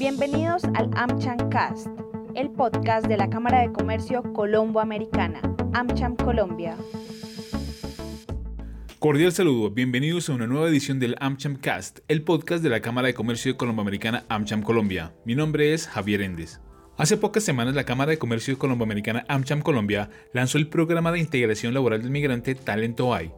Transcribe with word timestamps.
Bienvenidos 0.00 0.64
al 0.64 0.88
AmCham 0.94 1.50
Cast, 1.50 1.88
el 2.34 2.50
podcast 2.52 3.06
de 3.06 3.18
la 3.18 3.28
Cámara 3.28 3.60
de 3.60 3.70
Comercio 3.70 4.22
Colombo-Americana, 4.32 5.42
AmCham 5.74 6.16
Colombia. 6.16 6.74
Cordial 8.98 9.30
saludo, 9.32 9.70
bienvenidos 9.72 10.30
a 10.30 10.32
una 10.32 10.46
nueva 10.46 10.68
edición 10.68 11.00
del 11.00 11.16
AmCham 11.20 11.56
Cast, 11.56 11.98
el 12.08 12.22
podcast 12.22 12.62
de 12.62 12.70
la 12.70 12.80
Cámara 12.80 13.08
de 13.08 13.14
Comercio 13.14 13.58
Colombo-Americana 13.58 14.24
AmCham 14.30 14.62
Colombia. 14.62 15.12
Mi 15.26 15.34
nombre 15.34 15.74
es 15.74 15.86
Javier 15.86 16.22
Endes. 16.22 16.62
Hace 16.96 17.18
pocas 17.18 17.44
semanas 17.44 17.74
la 17.74 17.84
Cámara 17.84 18.12
de 18.12 18.18
Comercio 18.18 18.58
Colombo-Americana 18.58 19.26
AmCham 19.28 19.60
Colombia 19.60 20.08
lanzó 20.32 20.56
el 20.56 20.68
programa 20.68 21.12
de 21.12 21.18
integración 21.18 21.74
laboral 21.74 22.00
del 22.00 22.10
migrante 22.10 22.54
Talento 22.54 23.12
AI 23.12 23.34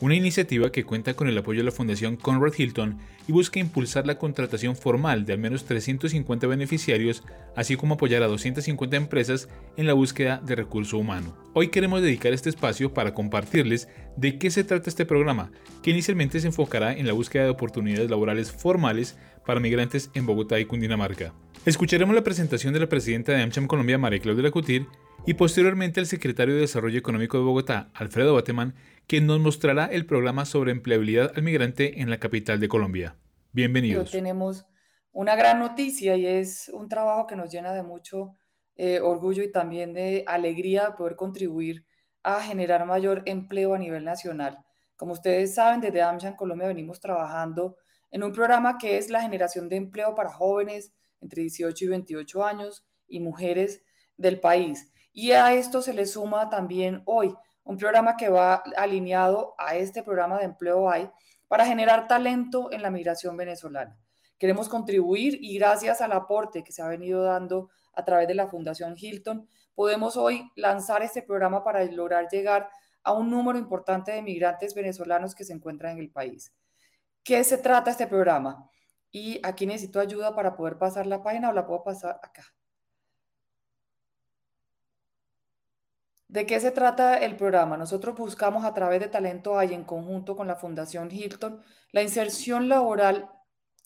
una 0.00 0.14
iniciativa 0.16 0.72
que 0.72 0.84
cuenta 0.84 1.14
con 1.14 1.28
el 1.28 1.38
apoyo 1.38 1.60
de 1.60 1.64
la 1.64 1.70
Fundación 1.72 2.16
Conrad 2.16 2.52
Hilton 2.56 2.98
y 3.28 3.32
busca 3.32 3.60
impulsar 3.60 4.06
la 4.06 4.18
contratación 4.18 4.76
formal 4.76 5.24
de 5.24 5.32
al 5.32 5.38
menos 5.38 5.64
350 5.64 6.46
beneficiarios, 6.46 7.22
así 7.56 7.76
como 7.76 7.94
apoyar 7.94 8.22
a 8.22 8.26
250 8.26 8.96
empresas 8.96 9.48
en 9.76 9.86
la 9.86 9.92
búsqueda 9.92 10.42
de 10.44 10.56
recurso 10.56 10.98
humano. 10.98 11.36
Hoy 11.52 11.68
queremos 11.68 12.02
dedicar 12.02 12.32
este 12.32 12.50
espacio 12.50 12.92
para 12.92 13.14
compartirles 13.14 13.88
de 14.16 14.38
qué 14.38 14.50
se 14.50 14.64
trata 14.64 14.90
este 14.90 15.06
programa, 15.06 15.52
que 15.82 15.90
inicialmente 15.90 16.40
se 16.40 16.48
enfocará 16.48 16.92
en 16.92 17.06
la 17.06 17.12
búsqueda 17.12 17.44
de 17.44 17.50
oportunidades 17.50 18.10
laborales 18.10 18.50
formales 18.50 19.16
para 19.46 19.60
migrantes 19.60 20.10
en 20.14 20.26
Bogotá 20.26 20.58
y 20.58 20.64
Cundinamarca. 20.64 21.32
Escucharemos 21.64 22.14
la 22.14 22.24
presentación 22.24 22.74
de 22.74 22.80
la 22.80 22.88
presidenta 22.88 23.32
de 23.32 23.42
AmCham 23.42 23.66
Colombia, 23.66 23.96
María 23.96 24.18
Claudia 24.18 24.42
Lacutir, 24.42 24.86
y 25.26 25.34
posteriormente 25.34 26.00
el 26.00 26.06
secretario 26.06 26.54
de 26.54 26.60
Desarrollo 26.60 26.98
Económico 26.98 27.38
de 27.38 27.44
Bogotá, 27.44 27.90
Alfredo 27.94 28.34
Bateman, 28.34 28.74
quien 29.06 29.26
nos 29.26 29.40
mostrará 29.40 29.86
el 29.86 30.04
programa 30.04 30.44
sobre 30.44 30.70
empleabilidad 30.70 31.32
al 31.34 31.42
migrante 31.42 32.02
en 32.02 32.10
la 32.10 32.18
capital 32.18 32.60
de 32.60 32.68
Colombia. 32.68 33.16
Bienvenidos. 33.52 34.10
tenemos 34.10 34.66
una 35.12 35.34
gran 35.34 35.60
noticia 35.60 36.16
y 36.16 36.26
es 36.26 36.68
un 36.68 36.88
trabajo 36.88 37.26
que 37.26 37.36
nos 37.36 37.50
llena 37.50 37.72
de 37.72 37.82
mucho 37.82 38.36
eh, 38.76 39.00
orgullo 39.00 39.42
y 39.42 39.50
también 39.50 39.94
de 39.94 40.24
alegría 40.26 40.94
poder 40.94 41.16
contribuir 41.16 41.86
a 42.22 42.42
generar 42.42 42.84
mayor 42.84 43.22
empleo 43.24 43.74
a 43.74 43.78
nivel 43.78 44.04
nacional. 44.04 44.58
Como 44.96 45.12
ustedes 45.12 45.54
saben, 45.54 45.80
desde 45.80 46.02
AMSHA 46.02 46.36
Colombia 46.36 46.68
venimos 46.68 47.00
trabajando 47.00 47.76
en 48.10 48.24
un 48.24 48.32
programa 48.32 48.76
que 48.76 48.98
es 48.98 49.08
la 49.08 49.22
generación 49.22 49.70
de 49.70 49.76
empleo 49.76 50.14
para 50.14 50.30
jóvenes 50.30 50.92
entre 51.20 51.42
18 51.42 51.84
y 51.84 51.88
28 51.88 52.44
años 52.44 52.86
y 53.08 53.20
mujeres 53.20 53.82
del 54.16 54.40
país. 54.40 54.92
Y 55.14 55.30
a 55.30 55.54
esto 55.54 55.80
se 55.80 55.94
le 55.94 56.06
suma 56.06 56.50
también 56.50 57.02
hoy 57.06 57.34
un 57.62 57.78
programa 57.78 58.16
que 58.16 58.28
va 58.28 58.62
alineado 58.76 59.54
a 59.56 59.76
este 59.76 60.02
programa 60.02 60.38
de 60.38 60.44
empleo 60.44 60.90
hay 60.90 61.08
para 61.48 61.64
generar 61.64 62.08
talento 62.08 62.70
en 62.72 62.82
la 62.82 62.90
migración 62.90 63.36
venezolana. 63.36 63.96
Queremos 64.38 64.68
contribuir 64.68 65.38
y 65.40 65.56
gracias 65.56 66.00
al 66.00 66.12
aporte 66.12 66.64
que 66.64 66.72
se 66.72 66.82
ha 66.82 66.88
venido 66.88 67.22
dando 67.22 67.70
a 67.94 68.04
través 68.04 68.26
de 68.26 68.34
la 68.34 68.48
Fundación 68.48 68.96
Hilton, 68.98 69.48
podemos 69.74 70.16
hoy 70.16 70.50
lanzar 70.56 71.02
este 71.02 71.22
programa 71.22 71.62
para 71.62 71.84
lograr 71.84 72.28
llegar 72.28 72.68
a 73.04 73.12
un 73.12 73.30
número 73.30 73.58
importante 73.58 74.10
de 74.10 74.20
migrantes 74.20 74.74
venezolanos 74.74 75.34
que 75.34 75.44
se 75.44 75.52
encuentran 75.52 75.92
en 75.92 75.98
el 76.00 76.10
país. 76.10 76.52
¿Qué 77.22 77.42
se 77.44 77.58
trata 77.58 77.92
este 77.92 78.08
programa? 78.08 78.68
Y 79.12 79.40
aquí 79.46 79.64
necesito 79.64 80.00
ayuda 80.00 80.34
para 80.34 80.56
poder 80.56 80.76
pasar 80.76 81.06
la 81.06 81.22
página 81.22 81.50
o 81.50 81.52
la 81.52 81.66
puedo 81.66 81.84
pasar 81.84 82.18
acá. 82.22 82.53
¿De 86.34 86.46
qué 86.46 86.58
se 86.58 86.72
trata 86.72 87.18
el 87.18 87.36
programa? 87.36 87.76
Nosotros 87.76 88.16
buscamos 88.16 88.64
a 88.64 88.74
través 88.74 88.98
de 88.98 89.06
Talento 89.06 89.56
Hay, 89.56 89.72
en 89.72 89.84
conjunto 89.84 90.34
con 90.34 90.48
la 90.48 90.56
Fundación 90.56 91.08
Hilton, 91.08 91.62
la 91.92 92.02
inserción 92.02 92.68
laboral 92.68 93.30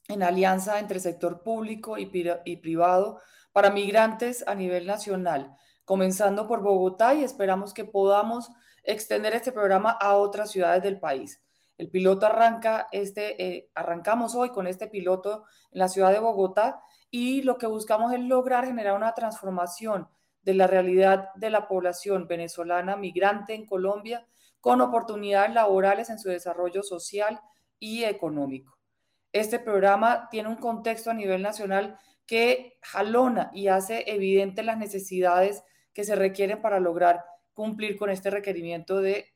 en 0.09 0.23
alianza 0.23 0.79
entre 0.79 0.99
sector 0.99 1.43
público 1.43 1.99
y, 1.99 2.07
privado 2.07 3.21
para 3.53 3.71
migrantes 3.71 4.49
a 4.49 4.55
nivel 4.55 4.87
nacional, 4.87 5.59
comenzando 5.85 6.49
por 6.49 6.63
Bogotá 6.63 7.13
y 7.13 7.23
esperamos 7.23 7.75
que 7.75 7.85
podamos 7.85 8.51
extender 8.83 9.35
este 9.35 9.53
programa 9.53 9.91
a 9.91 10.17
otras 10.17 10.51
ciudades 10.51 10.83
del 10.83 10.99
país. 10.99 11.43
El 11.77 11.91
piloto 11.91 12.25
arranca 12.25 12.89
este, 12.93 13.45
eh, 13.45 13.71
arrancamos 13.75 14.35
hoy 14.35 14.49
con 14.53 14.67
este 14.67 14.87
piloto 14.87 15.45
en 15.71 15.81
la 15.81 15.89
ciudad 15.89 16.13
de 16.13 16.21
Bogotá 16.21 16.81
y 17.11 17.43
lo 17.43 17.59
que 17.59 17.67
buscamos 17.67 18.15
es 18.15 18.21
lograr 18.21 18.65
generar 18.65 18.97
una 18.97 19.13
transformación 19.13 20.09
de 20.49 20.55
la 20.55 20.67
realidad 20.67 21.29
de 21.35 21.51
la 21.51 21.69
población 21.69 22.27
venezolana 22.27 22.97
migrante 22.97 23.53
en 23.53 23.67
Colombia 23.67 24.27
con 24.63 24.81
oportunidades 24.81 25.53
laborales 25.53 26.09
en 26.09 26.19
su 26.19 26.31
desarrollo 26.31 26.83
social 26.83 27.39
y 27.79 28.05
económico. 28.05 28.79
Este 29.31 29.59
programa 29.59 30.27
tiene 30.31 30.49
un 30.49 30.57
contexto 30.57 31.11
a 31.11 31.13
nivel 31.13 31.43
nacional 31.43 31.99
que 32.25 32.79
jalona 32.81 33.51
y 33.53 33.69
hace 33.69 34.11
evidente 34.11 34.63
las 34.63 34.79
necesidades 34.79 35.65
que 35.93 36.05
se 36.05 36.17
requieren 36.17 36.63
para 36.63 36.81
lograr 36.81 37.27
cumplir 37.53 37.99
con 37.99 38.09
este 38.09 38.31
requerimiento 38.31 39.03
de 39.03 39.27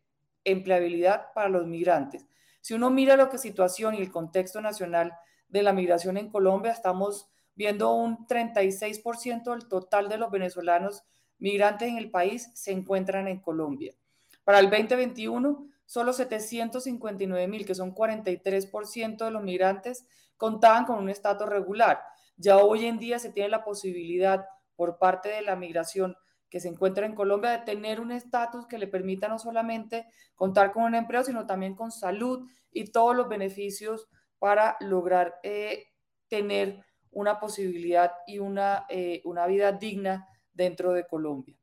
empleabilidad 0.44 1.26
para 1.34 1.50
los 1.50 1.66
migrantes. 1.66 2.24
Si 2.62 2.72
uno 2.72 2.88
mira 2.88 3.18
lo 3.18 3.28
que 3.28 3.36
situación 3.36 3.96
y 3.96 3.98
el 3.98 4.10
contexto 4.10 4.62
nacional 4.62 5.12
de 5.50 5.62
la 5.62 5.74
migración 5.74 6.16
en 6.16 6.30
Colombia, 6.30 6.72
estamos 6.72 7.30
viendo 7.62 7.94
un 7.94 8.26
36% 8.26 9.52
del 9.52 9.68
total 9.68 10.08
de 10.08 10.18
los 10.18 10.32
venezolanos 10.32 11.04
migrantes 11.38 11.88
en 11.88 11.96
el 11.96 12.10
país 12.10 12.50
se 12.54 12.72
encuentran 12.72 13.28
en 13.28 13.38
Colombia. 13.38 13.94
Para 14.42 14.58
el 14.58 14.68
2021, 14.68 15.68
solo 15.86 16.12
759 16.12 17.46
mil, 17.46 17.64
que 17.64 17.76
son 17.76 17.94
43% 17.94 19.24
de 19.24 19.30
los 19.30 19.44
migrantes, 19.44 20.04
contaban 20.36 20.86
con 20.86 20.98
un 20.98 21.08
estatus 21.08 21.48
regular. 21.48 22.02
Ya 22.36 22.56
hoy 22.58 22.86
en 22.86 22.98
día 22.98 23.20
se 23.20 23.30
tiene 23.30 23.48
la 23.48 23.62
posibilidad 23.62 24.44
por 24.74 24.98
parte 24.98 25.28
de 25.28 25.42
la 25.42 25.54
migración 25.54 26.16
que 26.50 26.58
se 26.58 26.66
encuentra 26.66 27.06
en 27.06 27.14
Colombia 27.14 27.52
de 27.52 27.64
tener 27.64 28.00
un 28.00 28.10
estatus 28.10 28.66
que 28.66 28.78
le 28.78 28.88
permita 28.88 29.28
no 29.28 29.38
solamente 29.38 30.06
contar 30.34 30.72
con 30.72 30.82
un 30.82 30.96
empleo, 30.96 31.22
sino 31.22 31.46
también 31.46 31.76
con 31.76 31.92
salud 31.92 32.44
y 32.72 32.90
todos 32.90 33.14
los 33.14 33.28
beneficios 33.28 34.08
para 34.40 34.76
lograr 34.80 35.36
eh, 35.44 35.92
tener 36.26 36.84
una 37.12 37.38
posibilidad 37.38 38.12
y 38.26 38.38
una, 38.38 38.86
eh, 38.88 39.22
una 39.24 39.46
vida 39.46 39.72
digna 39.72 40.28
dentro 40.52 40.92
de 40.92 41.06
Colombia. 41.06 41.56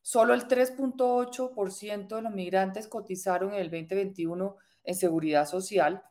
Solo 0.00 0.34
el 0.34 0.48
3.8% 0.48 2.16
de 2.16 2.22
los 2.22 2.32
migrantes 2.32 2.88
cotizaron 2.88 3.54
en 3.54 3.60
el 3.60 3.70
2021 3.70 4.56
en 4.84 4.94
seguridad 4.94 5.46
social. 5.46 6.02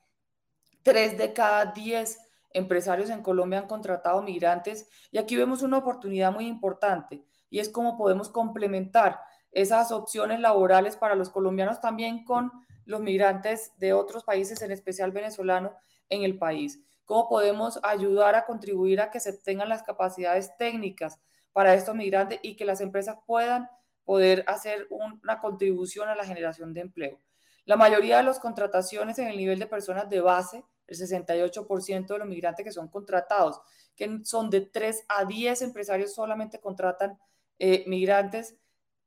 Tres 0.84 1.18
de 1.18 1.34
cada 1.34 1.66
diez 1.66 2.20
empresarios 2.54 3.10
en 3.10 3.22
Colombia 3.22 3.60
han 3.60 3.68
contratado 3.68 4.22
migrantes 4.22 4.90
y 5.12 5.18
aquí 5.18 5.36
vemos 5.36 5.62
una 5.62 5.78
oportunidad 5.78 6.32
muy 6.32 6.48
importante 6.48 7.24
y 7.50 7.60
es 7.60 7.70
cómo 7.70 7.98
podemos 7.98 8.30
complementar 8.30 9.20
esas 9.52 9.92
opciones 9.92 10.40
laborales 10.40 10.96
para 10.96 11.16
los 11.16 11.30
colombianos 11.30 11.82
también 11.82 12.24
con 12.24 12.52
los 12.86 13.02
migrantes 13.02 13.74
de 13.78 13.94
otros 13.94 14.24
países, 14.24 14.62
en 14.62 14.72
especial 14.72 15.12
venezolano, 15.12 15.74
en 16.10 16.24
el 16.24 16.38
país 16.38 16.82
cómo 17.06 17.28
podemos 17.30 17.80
ayudar 17.84 18.36
a 18.36 18.46
contribuir 18.46 19.02
a 19.02 19.12
que 19.12 19.20
se 19.20 19.34
tengan 19.34 19.70
las 19.70 19.84
capacidades 19.84 20.56
técnicas 20.58 21.20
para 21.52 21.74
estos 21.74 21.96
migrantes 21.96 22.40
y 22.42 22.56
que 22.56 22.66
las 22.66 22.82
empresas 22.82 23.18
puedan 23.26 23.70
poder 24.04 24.44
hacer 24.48 24.88
una 24.90 25.40
contribución 25.40 26.10
a 26.10 26.16
la 26.16 26.26
generación 26.26 26.74
de 26.74 26.82
empleo. 26.82 27.22
La 27.66 27.76
mayoría 27.76 28.18
de 28.18 28.24
las 28.24 28.40
contrataciones 28.40 29.20
en 29.20 29.28
el 29.28 29.38
nivel 29.38 29.60
de 29.60 29.68
personas 29.68 30.10
de 30.10 30.22
base, 30.22 30.64
el 30.88 30.98
68% 30.98 32.08
de 32.08 32.18
los 32.18 32.28
migrantes 32.28 32.66
que 32.66 32.72
son 32.72 32.88
contratados, 32.88 33.62
que 33.96 34.20
son 34.24 34.50
de 34.50 34.62
3 34.62 35.06
a 35.08 35.26
10 35.26 35.62
empresarios 35.62 36.14
solamente 36.14 36.60
contratan 36.60 37.20
eh, 37.60 37.84
migrantes, 37.88 38.58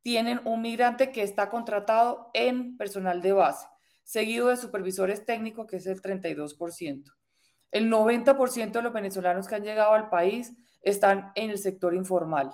tienen 0.02 0.40
un 0.44 0.62
migrante 0.62 1.10
que 1.10 1.22
está 1.22 1.50
contratado 1.50 2.30
en 2.34 2.76
personal 2.76 3.20
de 3.22 3.32
base, 3.32 3.66
seguido 4.04 4.48
de 4.48 4.56
supervisores 4.56 5.24
técnicos, 5.24 5.66
que 5.66 5.76
es 5.76 5.86
el 5.86 6.00
32%. 6.00 7.10
El 7.74 7.90
90% 7.90 8.70
de 8.70 8.82
los 8.82 8.92
venezolanos 8.92 9.48
que 9.48 9.56
han 9.56 9.64
llegado 9.64 9.94
al 9.94 10.08
país 10.08 10.52
están 10.82 11.32
en 11.34 11.50
el 11.50 11.58
sector 11.58 11.92
informal. 11.92 12.52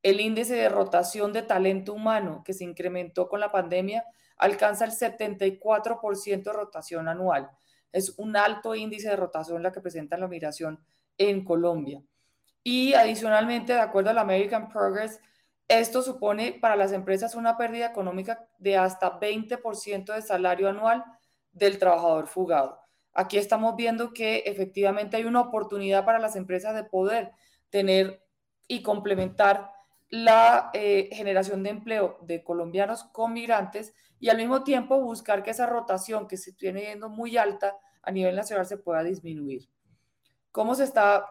El 0.00 0.20
índice 0.20 0.54
de 0.54 0.68
rotación 0.68 1.32
de 1.32 1.42
talento 1.42 1.92
humano 1.92 2.42
que 2.44 2.52
se 2.52 2.62
incrementó 2.62 3.28
con 3.28 3.40
la 3.40 3.50
pandemia 3.50 4.04
alcanza 4.36 4.84
el 4.84 4.92
74% 4.92 6.42
de 6.44 6.52
rotación 6.52 7.08
anual. 7.08 7.50
Es 7.90 8.14
un 8.16 8.36
alto 8.36 8.76
índice 8.76 9.08
de 9.08 9.16
rotación 9.16 9.60
la 9.64 9.72
que 9.72 9.80
presenta 9.80 10.16
la 10.16 10.28
migración 10.28 10.78
en 11.18 11.44
Colombia. 11.44 12.00
Y 12.62 12.94
adicionalmente, 12.94 13.72
de 13.72 13.80
acuerdo 13.80 14.10
al 14.10 14.18
American 14.18 14.68
Progress, 14.68 15.18
esto 15.66 16.00
supone 16.00 16.52
para 16.60 16.76
las 16.76 16.92
empresas 16.92 17.34
una 17.34 17.56
pérdida 17.56 17.86
económica 17.86 18.46
de 18.58 18.76
hasta 18.76 19.18
20% 19.18 20.14
de 20.14 20.22
salario 20.22 20.68
anual 20.68 21.02
del 21.50 21.76
trabajador 21.80 22.28
fugado. 22.28 22.78
Aquí 23.12 23.38
estamos 23.38 23.76
viendo 23.76 24.12
que 24.12 24.44
efectivamente 24.46 25.16
hay 25.16 25.24
una 25.24 25.40
oportunidad 25.40 26.04
para 26.04 26.18
las 26.18 26.36
empresas 26.36 26.74
de 26.74 26.84
poder 26.84 27.32
tener 27.70 28.22
y 28.68 28.82
complementar 28.82 29.72
la 30.08 30.70
eh, 30.74 31.08
generación 31.12 31.62
de 31.62 31.70
empleo 31.70 32.18
de 32.22 32.42
colombianos 32.42 33.04
con 33.04 33.32
migrantes 33.32 33.94
y 34.18 34.28
al 34.28 34.36
mismo 34.36 34.64
tiempo 34.64 35.00
buscar 35.00 35.42
que 35.42 35.50
esa 35.50 35.66
rotación 35.66 36.28
que 36.28 36.36
se 36.36 36.52
tiene 36.52 36.82
yendo 36.82 37.08
muy 37.08 37.36
alta 37.36 37.76
a 38.02 38.10
nivel 38.10 38.36
nacional 38.36 38.66
se 38.66 38.76
pueda 38.76 39.02
disminuir. 39.02 39.68
¿Cómo 40.52 40.74
se 40.74 40.84
está 40.84 41.26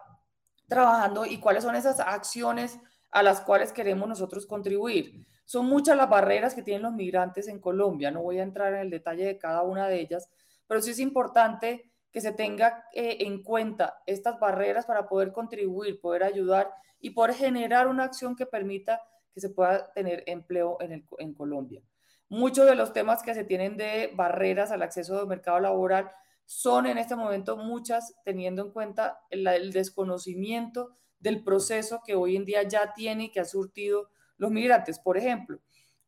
trabajando 0.70 1.26
y 1.26 1.40
cuáles 1.40 1.64
son 1.64 1.76
esas 1.76 2.00
acciones 2.00 2.80
a 3.12 3.24
las 3.24 3.42
cuales 3.42 3.74
queremos 3.74 4.08
nosotros 4.08 4.46
contribuir. 4.46 5.26
Son 5.44 5.66
muchas 5.66 5.98
las 5.98 6.10
barreras 6.10 6.54
que 6.54 6.62
tienen 6.62 6.84
los 6.84 6.94
migrantes 6.94 7.48
en 7.48 7.60
Colombia, 7.60 8.12
no 8.12 8.22
voy 8.22 8.40
a 8.40 8.44
entrar 8.44 8.74
en 8.74 8.82
el 8.82 8.90
detalle 8.90 9.26
de 9.26 9.38
cada 9.38 9.64
una 9.64 9.88
de 9.88 10.00
ellas, 10.00 10.30
pero 10.70 10.84
sí 10.84 10.92
es 10.92 11.00
importante 11.00 11.92
que 12.12 12.22
se 12.22 12.32
tenga 12.32 12.86
eh, 12.94 13.18
en 13.22 13.42
cuenta 13.42 14.04
estas 14.06 14.40
barreras 14.40 14.86
para 14.86 15.10
poder 15.10 15.32
contribuir, 15.32 16.00
poder 16.00 16.24
ayudar 16.24 16.72
y 17.00 17.10
poder 17.10 17.34
generar 17.34 17.88
una 17.88 18.04
acción 18.04 18.36
que 18.36 18.46
permita 18.46 19.02
que 19.34 19.42
se 19.42 19.50
pueda 19.50 19.92
tener 19.94 20.24
empleo 20.28 20.78
en, 20.80 21.34
Colombia. 21.34 21.82
Muchos 22.30 22.68
de 22.68 22.76
los 22.76 22.94
temas 22.94 23.24
que 23.24 23.34
se 23.34 23.44
tienen 23.44 23.78
de 23.78 24.12
barreras 24.14 24.70
al 24.70 24.84
acceso 24.84 25.20
al 25.20 25.26
mercado 25.26 25.60
laboral 25.60 26.12
son 26.46 26.86
en 26.86 27.00
este 27.00 27.16
momento 27.16 27.58
muchas, 27.58 28.14
teniendo 28.24 28.62
en 28.62 28.72
cuenta 28.72 29.22
el, 29.32 29.72
desconocimiento 29.72 30.96
del 31.20 31.44
proceso 31.44 32.02
que 32.06 32.14
hoy 32.14 32.36
en 32.36 32.46
día 32.46 32.62
ya 32.62 32.94
tiene 32.94 33.26
y 33.26 33.32
que 33.32 33.40
ha 33.40 33.46
surtido 33.46 34.12
los 34.38 34.52
migrantes. 34.52 35.00
Por 35.00 35.18
ejemplo, 35.18 35.60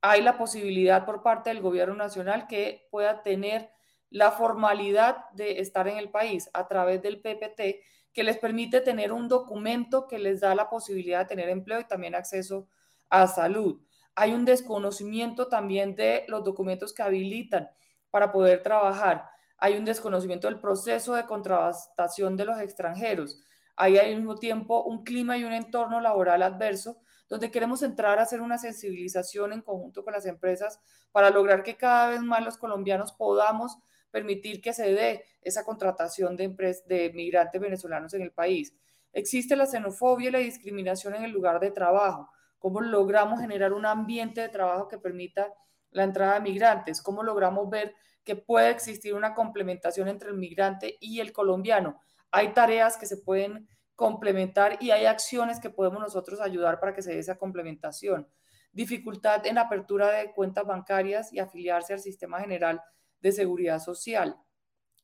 hay 0.02 0.22
la 0.22 0.38
posibilidad 0.38 1.04
por 1.04 1.24
parte 1.24 1.50
del 1.50 1.62
gobierno 1.62 1.96
nacional 1.96 2.46
que 2.46 2.88
pueda 2.92 3.24
tener 3.24 3.72
la 4.12 4.32
formalidad 4.32 5.30
de 5.32 5.60
estar 5.60 5.88
en 5.88 5.98
el 5.98 6.12
país 6.12 6.52
a 6.54 6.68
través 6.68 7.02
del 7.02 7.20
PPT, 7.20 7.82
que 8.14 8.24
les 8.24 8.38
permite 8.38 8.82
tener 8.82 9.12
un 9.12 9.28
documento 9.28 10.08
que 10.08 10.20
les 10.20 10.42
da 10.42 10.54
la 10.54 10.70
posibilidad 10.70 11.22
de 11.22 11.26
tener 11.26 11.50
empleo 11.50 11.80
y 11.80 11.88
también 11.88 12.14
acceso 12.14 12.68
a 13.10 13.26
salud. 13.26 13.82
Hay 14.14 14.34
un 14.34 14.46
desconocimiento 14.46 15.48
también 15.48 15.96
de 15.96 16.26
los 16.28 16.44
documentos 16.44 16.94
que 16.94 17.02
habilitan 17.02 17.70
para 18.12 18.32
poder 18.32 18.62
trabajar 18.62 19.32
hay 19.62 19.78
un 19.78 19.86
desconocimiento 19.86 20.48
del 20.48 20.60
proceso 20.60 21.14
de 21.14 21.28
contratación 21.28 22.36
de 22.36 22.46
los 22.46 22.60
extranjeros. 22.60 23.40
Hay 23.76 23.96
al 23.96 24.16
mismo 24.16 24.36
tiempo 24.36 24.84
un 24.84 25.04
clima 25.04 25.38
y 25.38 25.44
un 25.44 25.54
entorno 25.54 26.02
laboral 26.02 26.42
adverso 26.42 26.98
donde 27.30 27.52
queremos 27.52 27.84
entrar 27.84 28.18
a 28.18 28.24
hacer 28.24 28.42
una 28.42 28.58
sensibilización 28.58 29.54
en 29.54 29.62
conjunto 29.62 30.04
con 30.04 30.14
las 30.14 30.26
empresas 30.26 30.82
para 31.12 31.30
lograr 31.30 31.62
que 31.62 31.78
cada 31.78 32.10
vez 32.10 32.22
más 32.22 32.44
los 32.44 32.58
colombianos 32.58 33.14
podamos 33.14 33.78
permitir 34.12 34.62
que 34.62 34.74
se 34.74 34.94
dé 34.94 35.24
esa 35.42 35.64
contratación 35.64 36.36
de, 36.36 36.50
de 36.86 37.12
migrantes 37.14 37.60
venezolanos 37.60 38.14
en 38.14 38.22
el 38.22 38.32
país. 38.32 38.74
Existe 39.14 39.56
la 39.56 39.66
xenofobia 39.66 40.30
y 40.30 40.32
la 40.32 40.40
discriminación 40.40 41.16
en 41.16 41.24
el 41.24 41.32
lugar 41.32 41.60
de 41.60 41.72
trabajo. 41.72 42.30
¿Cómo 42.60 42.82
logramos 42.82 43.42
generar 43.42 43.74
un 43.74 43.86
ambiente 43.86 44.42
de 44.42 44.50
trabajo 44.50 44.88
que 44.88 44.98
permita 44.98 45.52
la 45.90 46.04
entrada 46.04 46.36
de 46.36 46.42
migrantes? 46.42 47.02
¿Cómo 47.02 47.24
logramos 47.24 47.70
ver 47.70 47.96
que 48.24 48.36
puede 48.36 48.70
existir 48.70 49.14
una 49.14 49.34
complementación 49.34 50.08
entre 50.08 50.30
el 50.30 50.38
migrante 50.38 50.98
y 51.00 51.20
el 51.20 51.32
colombiano. 51.32 52.00
Hay 52.32 52.54
tareas 52.54 52.98
que 52.98 53.06
se 53.06 53.18
pueden 53.18 53.68
complementar 53.96 54.78
y 54.80 54.92
hay 54.92 55.06
acciones 55.06 55.60
que 55.60 55.70
podemos 55.70 56.00
nosotros 56.00 56.40
ayudar 56.40 56.80
para 56.80 56.94
que 56.94 57.02
se 57.02 57.14
dé 57.14 57.20
esa 57.20 57.38
complementación. 57.38 58.28
Dificultad 58.72 59.46
en 59.46 59.58
apertura 59.58 60.12
de 60.12 60.32
cuentas 60.32 60.66
bancarias 60.66 61.34
y 61.34 61.40
afiliarse 61.40 61.94
al 61.94 62.00
sistema 62.00 62.40
general 62.40 62.82
de 63.22 63.32
seguridad 63.32 63.80
social. 63.80 64.38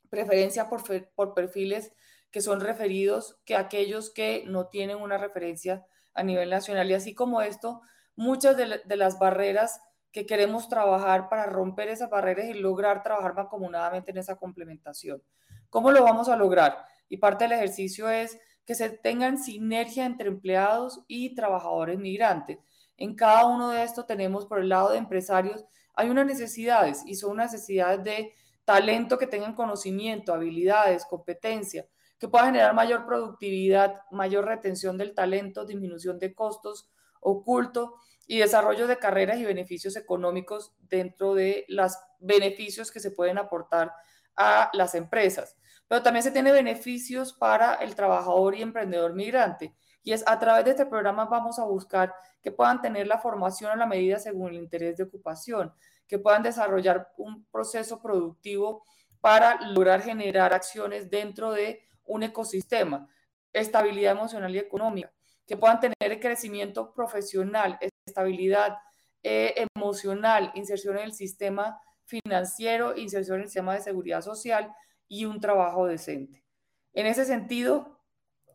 Preferencia 0.10 0.70
por, 0.70 0.84
por 1.16 1.34
perfiles 1.34 1.94
que 2.32 2.42
son 2.42 2.60
referidos 2.60 3.40
que 3.46 3.56
aquellos 3.56 4.10
que 4.10 4.44
no 4.48 4.68
tienen 4.68 4.98
una 4.98 5.18
referencia 5.18 5.86
a 6.14 6.24
nivel 6.24 6.50
nacional. 6.50 6.90
Y 6.90 6.94
así 6.94 7.14
como 7.14 7.42
esto, 7.42 7.82
muchas 8.16 8.58
de, 8.58 8.96
las 8.96 9.20
barreras 9.20 9.82
que 10.12 10.26
queremos 10.26 10.68
trabajar 10.68 11.30
para 11.30 11.46
romper 11.46 11.90
esas 11.90 12.10
barreras 12.10 12.48
y 12.48 12.54
lograr 12.56 13.04
trabajar 13.04 13.36
mancomunadamente 13.36 14.12
en 14.12 14.18
esa 14.18 14.36
complementación. 14.36 15.22
¿Cómo 15.70 15.92
lo 15.92 16.04
vamos 16.04 16.28
a 16.28 16.36
lograr? 16.36 16.86
Y 17.08 17.18
parte 17.18 17.46
del 17.46 17.54
ejercicio 17.54 18.10
es 18.10 18.40
que 18.66 18.76
se 18.76 18.90
tengan 18.90 19.38
sinergia 19.38 20.06
entre 20.06 20.28
empleados 20.28 21.04
y 21.08 21.36
trabajadores 21.36 22.00
migrantes. 22.00 22.58
En 22.98 23.16
cada 23.16 23.46
uno 23.46 23.70
de 23.70 23.84
estos 23.84 24.08
tenemos 24.08 24.46
por 24.46 24.60
el 24.60 24.70
lado 24.70 24.90
de 24.90 24.98
empresarios, 24.98 25.64
hay 25.98 26.10
unas 26.10 26.26
necesidades 26.26 27.04
y 27.06 27.16
son 27.16 27.38
necesidades 27.38 28.04
de 28.04 28.34
talento 28.66 29.18
que 29.18 29.28
tengan 29.28 29.56
conocimiento, 29.56 30.34
habilidades, 30.34 31.06
competencia, 31.06 31.88
que 32.20 32.28
pueda 32.28 32.46
generar 32.46 32.74
mayor 32.74 33.06
productividad, 33.06 34.02
mayor 34.12 34.46
retención 34.46 34.98
del 34.98 35.14
talento, 35.14 35.66
disminución 35.66 36.20
de 36.20 36.34
costos 36.34 36.90
oculto 37.20 37.96
y 38.28 38.40
desarrollo 38.40 38.88
de 38.88 38.98
carreras 38.98 39.38
y 39.40 39.46
beneficios 39.46 39.96
económicos 39.96 40.74
dentro 40.80 41.34
de 41.34 41.66
los 41.68 41.94
beneficios 42.20 42.92
que 42.92 43.00
se 43.00 43.12
pueden 43.12 43.38
aportar 43.38 43.92
a 44.36 44.70
las 44.74 44.96
empresas. 44.96 45.58
Pero 45.88 46.04
también 46.04 46.24
se 46.24 46.32
tiene 46.32 46.52
beneficios 46.52 47.34
para 47.34 47.76
el 47.76 47.96
trabajador 47.96 48.56
y 48.56 48.62
emprendedor 48.62 49.14
migrante. 49.14 49.74
Y 50.08 50.14
es 50.14 50.24
a 50.26 50.40
través 50.40 50.64
de 50.64 50.72
este 50.72 50.86
programa 50.86 51.26
vamos 51.26 51.60
a 51.60 51.66
buscar 51.66 52.16
que 52.42 52.50
puedan 52.50 52.82
tener 52.82 53.08
la 53.08 53.20
formación 53.20 53.72
a 53.72 53.76
la 53.76 53.86
medida 53.86 54.18
según 54.20 54.52
el 54.52 54.56
interés 54.56 54.96
de 54.96 55.04
ocupación, 55.04 55.74
que 56.08 56.18
puedan 56.18 56.44
desarrollar 56.44 57.12
un 57.18 57.44
proceso 57.52 58.02
productivo 58.02 58.86
para 59.20 59.60
lograr 59.72 60.02
generar 60.02 60.54
acciones 60.54 61.10
dentro 61.10 61.52
de 61.52 61.82
un 62.06 62.24
ecosistema, 62.24 63.10
estabilidad 63.52 64.14
emocional 64.14 64.56
y 64.56 64.60
económica, 64.60 65.12
que 65.46 65.58
puedan 65.58 65.82
tener 65.82 66.22
crecimiento 66.22 66.94
profesional, 66.94 67.78
estabilidad 68.06 68.78
eh, 69.24 69.66
emocional, 69.76 70.54
inserción 70.56 71.00
en 71.00 71.04
el 71.04 71.14
sistema 71.14 71.82
financiero, 72.06 72.96
inserción 72.96 73.40
en 73.40 73.42
el 73.42 73.50
sistema 73.50 73.74
de 73.74 73.82
seguridad 73.82 74.22
social 74.22 74.74
y 75.10 75.26
un 75.26 75.42
trabajo 75.42 75.86
decente. 75.86 76.46
En 76.94 77.08
ese 77.08 77.26
sentido, 77.26 77.97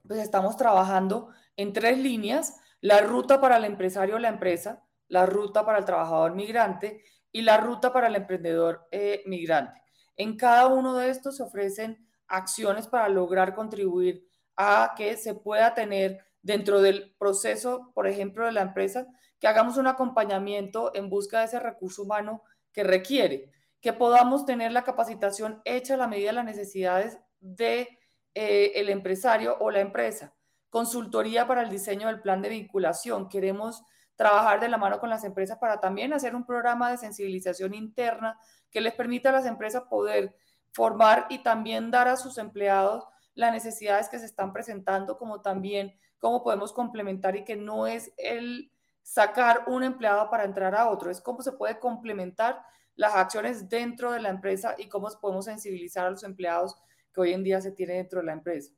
pues 0.07 0.21
estamos 0.21 0.57
trabajando 0.57 1.29
en 1.57 1.73
tres 1.73 1.99
líneas, 1.99 2.57
la 2.81 3.01
ruta 3.01 3.41
para 3.41 3.57
el 3.57 3.65
empresario 3.65 4.17
o 4.17 4.19
la 4.19 4.29
empresa, 4.29 4.83
la 5.09 5.27
ruta 5.27 5.65
para 5.65 5.79
el 5.79 5.85
trabajador 5.85 6.35
migrante 6.35 7.05
y 7.31 7.43
la 7.43 7.59
ruta 7.59 7.93
para 7.93 8.09
el 8.09 8.17
emprendedor 8.17 8.89
eh, 8.91 9.23
migrante. 9.27 9.83
En 10.17 10.37
cada 10.37 10.67
uno 10.67 10.95
de 10.95 11.11
estos 11.11 11.37
se 11.37 11.43
ofrecen 11.43 12.07
acciones 12.27 12.87
para 12.87 13.09
lograr 13.09 13.55
contribuir 13.55 14.27
a 14.57 14.95
que 14.97 15.17
se 15.17 15.35
pueda 15.35 15.75
tener 15.75 16.25
dentro 16.43 16.81
del 16.81 17.15
proceso, 17.19 17.93
por 17.95 18.07
ejemplo, 18.07 18.47
de 18.47 18.53
la 18.53 18.63
empresa, 18.63 19.07
que 19.39 19.47
hagamos 19.49 19.77
un 19.77 19.87
acompañamiento 19.87 20.93
en 20.95 21.09
busca 21.09 21.41
de 21.41 21.47
ese 21.47 21.61
recurso 21.61 22.03
humano 22.03 22.43
que 22.73 22.85
requiere, 22.85 23.51
que 23.81 23.93
podamos 23.93 24.47
tener 24.47 24.73
la 24.73 24.85
capacitación 24.85 25.61
hecha 25.65 25.95
a 25.95 25.99
la 25.99 26.07
medida 26.07 26.29
de 26.29 26.35
las 26.35 26.45
necesidades 26.45 27.19
de 27.41 27.99
eh, 28.35 28.73
el 28.77 28.89
empresario 28.89 29.57
o 29.61 29.71
la 29.71 29.81
empresa. 29.81 30.35
Consultoría 30.71 31.47
para 31.47 31.63
el 31.63 31.71
diseño 31.71 32.09
del 32.09 32.21
plan 32.21 32.41
de 32.43 32.49
vinculación. 32.49 33.29
Queremos 33.29 33.85
trabajar 34.17 34.61
de 34.61 34.69
la 34.69 34.79
mano 34.79 35.01
con 35.01 35.11
las 35.11 35.25
empresas 35.25 35.59
para 35.59 35.81
también 35.81 36.13
hacer 36.13 36.35
un 36.35 36.47
programa 36.47 36.91
de 36.91 36.99
sensibilización 36.99 37.75
interna 37.75 38.39
que 38.71 38.81
les 38.81 38.95
permita 38.95 39.31
a 39.31 39.33
las 39.33 39.47
empresas 39.47 39.83
poder 39.91 40.35
formar 40.73 41.27
y 41.29 41.43
también 41.43 41.91
dar 41.91 42.09
a 42.09 42.17
sus 42.17 42.39
empleados 42.39 43.05
las 43.35 43.53
necesidades 43.53 44.09
que 44.09 44.19
se 44.19 44.27
están 44.27 44.53
presentando, 44.53 45.19
como 45.19 45.41
también 45.41 45.99
cómo 46.19 46.43
podemos 46.43 46.73
complementar 46.73 47.37
y 47.37 47.45
que 47.45 47.57
no 47.57 47.87
es 47.87 48.13
el 48.17 48.73
sacar 49.03 49.65
un 49.67 49.83
empleado 49.83 50.31
para 50.31 50.45
entrar 50.45 50.75
a 50.75 50.89
otro, 50.89 51.11
es 51.11 51.21
cómo 51.21 51.43
se 51.43 51.53
puede 51.53 51.79
complementar 51.79 52.63
las 52.95 53.15
acciones 53.15 53.69
dentro 53.69 54.13
de 54.13 54.21
la 54.21 54.29
empresa 54.29 54.75
y 54.79 54.89
cómo 54.89 55.09
podemos 55.21 55.47
sensibilizar 55.47 56.07
a 56.07 56.11
los 56.11 56.23
empleados 56.23 56.77
que 57.13 57.21
hoy 57.21 57.33
en 57.33 57.43
día 57.43 57.61
se 57.61 57.73
tienen 57.73 57.99
dentro 57.99 58.21
de 58.21 58.27
la 58.27 58.33
empresa. 58.33 58.73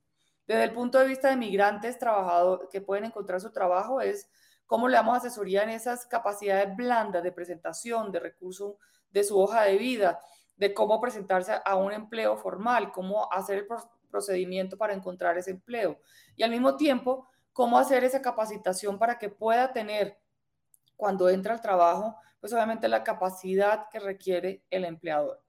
Desde 0.47 0.63
el 0.63 0.73
punto 0.73 0.99
de 0.99 1.07
vista 1.07 1.29
de 1.29 1.37
migrantes 1.37 1.97
trabajadores 1.97 2.69
que 2.71 2.81
pueden 2.81 3.05
encontrar 3.05 3.41
su 3.41 3.51
trabajo 3.51 4.01
es 4.01 4.29
cómo 4.65 4.87
le 4.87 4.95
damos 4.95 5.17
asesoría 5.17 5.63
en 5.63 5.69
esas 5.69 6.05
capacidades 6.05 6.75
blandas 6.75 7.23
de 7.23 7.31
presentación, 7.31 8.11
de 8.11 8.19
recurso 8.19 8.77
de 9.09 9.23
su 9.23 9.39
hoja 9.39 9.63
de 9.63 9.77
vida, 9.77 10.19
de 10.55 10.73
cómo 10.73 10.99
presentarse 11.01 11.53
a 11.63 11.75
un 11.75 11.91
empleo 11.91 12.37
formal, 12.37 12.91
cómo 12.91 13.31
hacer 13.31 13.59
el 13.59 13.67
procedimiento 14.09 14.77
para 14.77 14.93
encontrar 14.93 15.37
ese 15.37 15.51
empleo. 15.51 15.99
Y 16.35 16.43
al 16.43 16.51
mismo 16.51 16.77
tiempo, 16.77 17.27
cómo 17.51 17.77
hacer 17.77 18.03
esa 18.03 18.21
capacitación 18.21 18.99
para 18.99 19.17
que 19.17 19.29
pueda 19.29 19.71
tener, 19.73 20.17
cuando 20.95 21.29
entra 21.29 21.53
al 21.53 21.61
trabajo, 21.61 22.15
pues 22.39 22.53
obviamente 22.53 22.87
la 22.87 23.03
capacidad 23.03 23.89
que 23.89 23.99
requiere 23.99 24.63
el 24.69 24.85
empleador. 24.85 25.44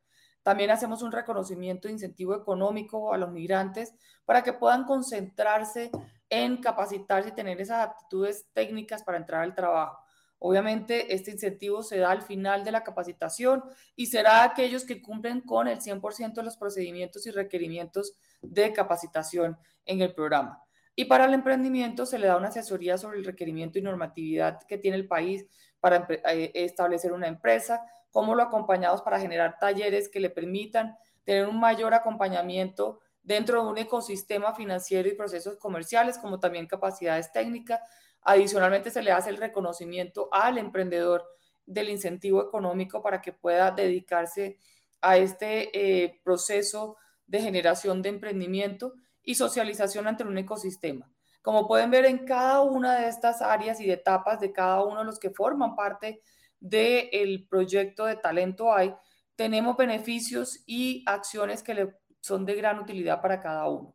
También 0.47 0.71
hacemos 0.71 1.03
un 1.03 1.11
reconocimiento 1.11 1.89
de 1.89 1.95
incentivo 1.95 2.33
económico 2.33 3.13
a 3.13 3.19
los 3.19 3.33
migrantes 3.33 3.93
para 4.25 4.45
que 4.45 4.53
puedan 4.53 4.85
concentrarse 4.85 5.91
en 6.31 6.59
capacitarse 6.59 7.31
y 7.31 7.33
tener 7.33 7.61
esas 7.61 7.85
aptitudes 7.85 8.47
técnicas 8.53 9.03
para 9.03 9.19
entrar 9.19 9.43
al 9.43 9.57
trabajo. 9.57 9.99
Obviamente, 10.39 11.13
este 11.13 11.33
incentivo 11.33 11.83
se 11.83 11.99
da 11.99 12.13
al 12.13 12.23
final 12.23 12.63
de 12.63 12.71
la 12.71 12.85
capacitación 12.85 13.65
y 13.97 14.07
será 14.07 14.45
aquellos 14.45 14.85
que 14.85 15.03
cumplen 15.03 15.41
con 15.41 15.67
el 15.67 15.81
100% 15.81 16.35
de 16.35 16.45
los 16.45 16.57
procedimientos 16.57 17.27
y 17.27 17.33
requerimientos 17.33 18.13
de 18.41 18.73
capacitación 18.73 19.59
en 19.85 20.01
el 20.01 20.15
programa. 20.15 20.63
Y 20.95 21.07
para 21.07 21.25
el 21.25 21.35
emprendimiento 21.35 22.07
se 22.07 22.21
le 22.21 22.29
da 22.29 22.37
una 22.37 22.49
asesoría 22.49 22.99
sobre 22.99 23.19
el 23.19 23.25
requerimiento 23.25 23.81
y 23.81 23.83
normatividad 23.83 24.63
que 24.69 24.79
tiene 24.79 24.97
el 24.97 25.09
país 25.09 25.45
para 25.81 26.07
eh, 26.09 26.53
establecer 26.55 27.13
una 27.13 27.27
empresa, 27.27 27.81
cómo 28.17 28.35
lo 28.35 28.45
acompañamos 28.45 29.03
para 29.03 29.21
generar 29.21 29.59
talleres 29.59 30.09
que 30.09 30.21
le 30.21 30.31
permitan 30.31 30.97
tener 31.23 31.47
un 31.47 31.61
mayor 31.61 31.93
acompañamiento 31.93 33.01
dentro 33.23 33.63
de 33.63 33.69
un 33.69 33.77
ecosistema 33.77 34.55
financiero 34.55 35.07
y 35.07 35.13
procesos 35.13 35.59
comerciales, 35.59 36.17
como 36.17 36.41
también 36.41 36.67
capacidades 36.67 37.31
técnicas. 37.31 37.79
Adicionalmente, 38.23 38.91
se 38.91 39.03
le 39.03 39.13
hace 39.13 39.29
el 39.29 39.37
reconocimiento 39.37 40.31
al 40.33 40.57
emprendedor 40.57 41.27
del 41.67 41.91
incentivo 41.91 42.43
económico 42.43 43.03
para 43.03 43.21
que 43.21 43.35
pueda 43.35 43.71
dedicarse 43.71 44.57
a 45.03 45.19
este 45.19 45.69
eh, 45.75 46.19
proceso 46.25 46.97
de 47.27 47.43
generación 47.43 48.01
de 48.01 48.09
emprendimiento 48.09 48.95
y 49.25 49.35
socialización 49.35 50.07
ante 50.07 50.25
un 50.25 50.39
ecosistema. 50.39 51.13
Como 51.43 51.69
pueden 51.69 51.91
ver 51.91 52.07
en 52.07 52.25
cada 52.25 52.63
una 52.63 52.99
de 52.99 53.09
estas 53.09 53.43
áreas 53.43 53.79
y 53.79 53.87
de 53.87 53.93
etapas 53.93 54.41
de 54.41 54.53
cada 54.53 54.83
uno 54.85 55.01
de 55.01 55.05
los 55.05 55.19
que 55.19 55.29
forman 55.29 55.77
parte 55.77 56.23
del 56.61 57.47
proyecto 57.49 58.07
de 58.07 58.17
Talento 58.17 58.73
hay, 58.73 58.95
tenemos 59.37 59.77
beneficios 59.77 60.63
y 60.67 61.03
acciones 61.07 61.63
que 61.63 61.75
le 61.75 61.97
son 62.21 62.45
de 62.45 62.55
gran 62.55 62.79
utilidad 62.79 63.21
para 63.21 63.41
cada 63.41 63.69
uno. 63.69 63.95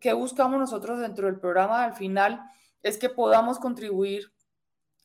¿Qué 0.00 0.12
buscamos 0.12 0.58
nosotros 0.58 1.00
dentro 1.00 1.26
del 1.26 1.38
programa? 1.38 1.84
Al 1.84 1.94
final 1.94 2.40
es 2.82 2.98
que 2.98 3.08
podamos 3.08 3.58
contribuir 3.58 4.32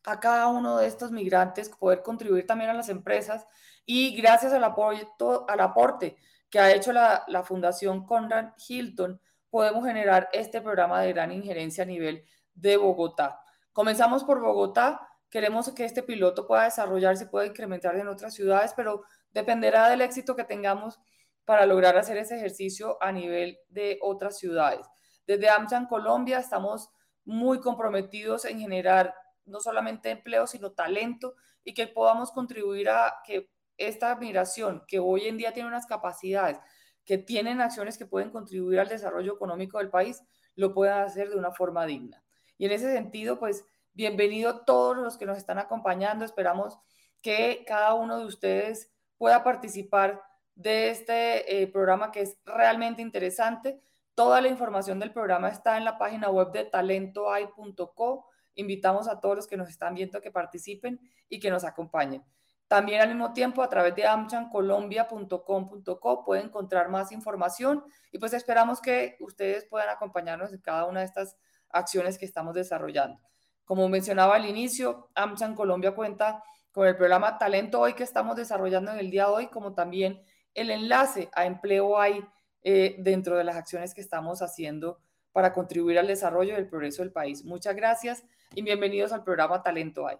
a 0.05 0.19
cada 0.19 0.47
uno 0.47 0.77
de 0.77 0.87
estos 0.87 1.11
migrantes, 1.11 1.69
poder 1.69 2.01
contribuir 2.01 2.45
también 2.45 2.69
a 2.69 2.73
las 2.73 2.89
empresas 2.89 3.45
y 3.85 4.15
gracias 4.15 4.53
al, 4.53 4.63
apoyo, 4.63 5.07
al 5.47 5.59
aporte 5.59 6.17
que 6.49 6.59
ha 6.59 6.73
hecho 6.73 6.93
la, 6.93 7.23
la 7.27 7.43
Fundación 7.43 8.05
Conrad 8.05 8.53
Hilton, 8.67 9.19
podemos 9.49 9.85
generar 9.85 10.29
este 10.33 10.61
programa 10.61 11.01
de 11.01 11.13
gran 11.13 11.31
injerencia 11.31 11.83
a 11.83 11.87
nivel 11.87 12.25
de 12.53 12.77
Bogotá. 12.77 13.39
Comenzamos 13.71 14.23
por 14.23 14.39
Bogotá, 14.39 15.09
queremos 15.33 15.71
que 15.71 15.83
este 15.83 16.03
piloto 16.03 16.45
pueda 16.45 16.65
desarrollarse, 16.65 17.25
pueda 17.25 17.47
incrementar 17.47 17.95
en 17.95 18.07
otras 18.07 18.35
ciudades, 18.35 18.71
pero 18.75 19.01
dependerá 19.31 19.89
del 19.89 20.01
éxito 20.01 20.35
que 20.35 20.43
tengamos 20.43 20.99
para 21.43 21.65
lograr 21.65 21.97
hacer 21.97 22.17
ese 22.17 22.35
ejercicio 22.35 23.01
a 23.01 23.11
nivel 23.11 23.57
de 23.69 23.97
otras 24.03 24.37
ciudades. 24.37 24.85
Desde 25.25 25.49
AmCham 25.49 25.87
Colombia 25.87 26.37
estamos 26.37 26.91
muy 27.25 27.59
comprometidos 27.59 28.45
en 28.45 28.59
generar 28.59 29.15
no 29.45 29.59
solamente 29.59 30.11
empleo, 30.11 30.45
sino 30.45 30.73
talento 30.73 31.33
y 31.63 31.73
que 31.73 31.87
podamos 31.87 32.31
contribuir 32.31 32.89
a 32.89 33.15
que 33.25 33.49
esta 33.77 34.15
migración, 34.15 34.83
que 34.87 34.99
hoy 34.99 35.27
en 35.27 35.37
día 35.37 35.51
tiene 35.51 35.67
unas 35.67 35.87
capacidades, 35.87 36.59
que 37.05 37.17
tienen 37.17 37.59
acciones 37.59 37.97
que 37.97 38.05
pueden 38.05 38.29
contribuir 38.29 38.79
al 38.79 38.87
desarrollo 38.87 39.33
económico 39.33 39.79
del 39.79 39.89
país, 39.89 40.21
lo 40.53 40.75
puedan 40.75 41.01
hacer 41.01 41.31
de 41.31 41.37
una 41.37 41.51
forma 41.51 41.87
digna. 41.87 42.23
Y 42.59 42.65
en 42.65 42.71
ese 42.71 42.93
sentido, 42.93 43.39
pues, 43.39 43.65
bienvenido 43.93 44.61
todos 44.61 44.97
los 44.97 45.17
que 45.17 45.25
nos 45.25 45.37
están 45.37 45.59
acompañando. 45.59 46.25
Esperamos 46.25 46.77
que 47.21 47.63
cada 47.67 47.93
uno 47.93 48.19
de 48.19 48.25
ustedes 48.25 48.91
pueda 49.17 49.43
participar 49.43 50.21
de 50.55 50.89
este 50.89 51.61
eh, 51.61 51.67
programa 51.67 52.11
que 52.11 52.21
es 52.21 52.37
realmente 52.45 53.01
interesante. 53.01 53.81
Toda 54.15 54.41
la 54.41 54.49
información 54.49 54.99
del 54.99 55.11
programa 55.11 55.49
está 55.49 55.77
en 55.77 55.85
la 55.85 55.97
página 55.97 56.29
web 56.29 56.51
de 56.51 56.65
talentoai.co. 56.65 58.27
Invitamos 58.55 59.07
a 59.07 59.19
todos 59.19 59.35
los 59.35 59.47
que 59.47 59.57
nos 59.57 59.69
están 59.69 59.95
viendo 59.95 60.21
que 60.21 60.29
participen 60.31 60.99
y 61.29 61.39
que 61.39 61.49
nos 61.49 61.63
acompañen. 61.63 62.23
También 62.67 63.01
al 63.01 63.07
mismo 63.09 63.33
tiempo 63.33 63.63
a 63.63 63.69
través 63.69 63.95
de 63.95 64.05
amchancolombia.com.co 64.05 66.25
pueden 66.25 66.45
encontrar 66.45 66.89
más 66.89 67.11
información 67.11 67.83
y 68.11 68.19
pues 68.19 68.33
esperamos 68.33 68.79
que 68.81 69.17
ustedes 69.19 69.65
puedan 69.65 69.89
acompañarnos 69.89 70.53
en 70.53 70.61
cada 70.61 70.85
una 70.85 70.99
de 71.01 71.05
estas 71.05 71.35
acciones 71.69 72.17
que 72.17 72.25
estamos 72.25 72.53
desarrollando. 72.53 73.19
Como 73.65 73.87
mencionaba 73.89 74.35
al 74.35 74.45
inicio, 74.45 75.09
AmCham 75.15 75.55
Colombia 75.55 75.95
cuenta 75.95 76.43
con 76.71 76.87
el 76.87 76.95
programa 76.95 77.37
Talento 77.37 77.79
Hoy 77.79 77.93
que 77.93 78.03
estamos 78.03 78.35
desarrollando 78.35 78.91
en 78.91 78.99
el 78.99 79.11
día 79.11 79.25
de 79.25 79.31
hoy, 79.31 79.47
como 79.47 79.73
también 79.73 80.21
el 80.53 80.71
enlace 80.71 81.29
a 81.33 81.45
empleo 81.45 81.99
hay 81.99 82.25
eh, 82.61 82.95
dentro 82.99 83.37
de 83.37 83.43
las 83.43 83.55
acciones 83.55 83.93
que 83.93 84.01
estamos 84.01 84.41
haciendo 84.41 84.99
para 85.31 85.53
contribuir 85.53 85.99
al 85.99 86.07
desarrollo 86.07 86.53
y 86.53 86.57
el 86.57 86.67
progreso 86.67 87.01
del 87.01 87.11
país. 87.11 87.43
Muchas 87.43 87.75
gracias 87.75 88.23
y 88.53 88.61
bienvenidos 88.61 89.11
al 89.11 89.23
programa 89.23 89.63
Talento 89.63 90.07
Hay. 90.07 90.17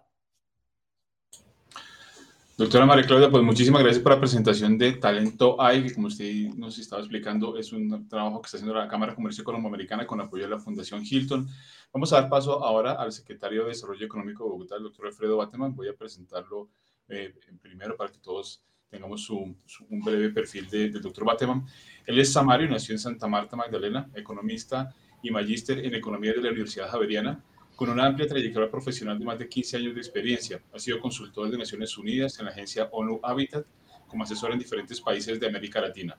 Doctora 2.56 2.86
María 2.86 3.04
Claudia, 3.04 3.28
pues 3.32 3.42
muchísimas 3.42 3.82
gracias 3.82 4.00
por 4.00 4.12
la 4.12 4.20
presentación 4.20 4.78
de 4.78 4.92
Talento 4.92 5.60
Hay, 5.60 5.82
que 5.82 5.92
como 5.92 6.06
usted 6.06 6.50
nos 6.54 6.78
estaba 6.78 7.02
explicando, 7.02 7.58
es 7.58 7.72
un 7.72 8.08
trabajo 8.08 8.40
que 8.40 8.46
está 8.46 8.58
haciendo 8.58 8.78
la 8.78 8.86
Cámara 8.86 9.10
de 9.10 9.16
Comercio 9.16 9.42
Colombo-Americana 9.42 10.06
con 10.06 10.20
apoyo 10.20 10.44
de 10.44 10.50
la 10.50 10.60
Fundación 10.60 11.02
Hilton. 11.04 11.48
Vamos 11.92 12.12
a 12.12 12.20
dar 12.20 12.30
paso 12.30 12.64
ahora 12.64 12.92
al 12.92 13.10
secretario 13.10 13.62
de 13.64 13.70
Desarrollo 13.70 14.06
Económico 14.06 14.44
de 14.44 14.50
Bogotá, 14.50 14.76
el 14.76 14.84
doctor 14.84 15.06
Alfredo 15.06 15.36
Bateman. 15.36 15.74
Voy 15.74 15.88
a 15.88 15.94
presentarlo 15.94 16.68
eh, 17.08 17.34
primero 17.60 17.96
para 17.96 18.12
que 18.12 18.18
todos 18.18 18.62
tengamos 18.88 19.28
un 19.30 19.58
breve 20.04 20.30
perfil 20.30 20.70
del 20.70 21.02
doctor 21.02 21.24
Bateman. 21.24 21.66
Él 22.06 22.20
es 22.20 22.32
samario, 22.32 22.68
nació 22.68 22.94
en 22.94 23.00
Santa 23.00 23.26
Marta, 23.26 23.56
Magdalena, 23.56 24.08
economista 24.14 24.94
y 25.24 25.32
magíster 25.32 25.84
en 25.84 25.96
Economía 25.96 26.32
de 26.32 26.40
la 26.40 26.50
Universidad 26.50 26.88
Javeriana, 26.88 27.42
con 27.76 27.90
una 27.90 28.06
amplia 28.06 28.28
trayectoria 28.28 28.70
profesional 28.70 29.18
de 29.18 29.24
más 29.24 29.38
de 29.38 29.48
15 29.48 29.76
años 29.78 29.94
de 29.94 30.00
experiencia. 30.00 30.60
Ha 30.72 30.78
sido 30.78 31.00
consultor 31.00 31.50
de 31.50 31.58
Naciones 31.58 31.96
Unidas 31.98 32.38
en 32.38 32.44
la 32.44 32.52
agencia 32.52 32.88
ONU 32.92 33.20
Habitat 33.22 33.66
como 34.06 34.22
asesor 34.22 34.52
en 34.52 34.58
diferentes 34.58 35.00
países 35.00 35.40
de 35.40 35.46
América 35.46 35.80
Latina. 35.80 36.16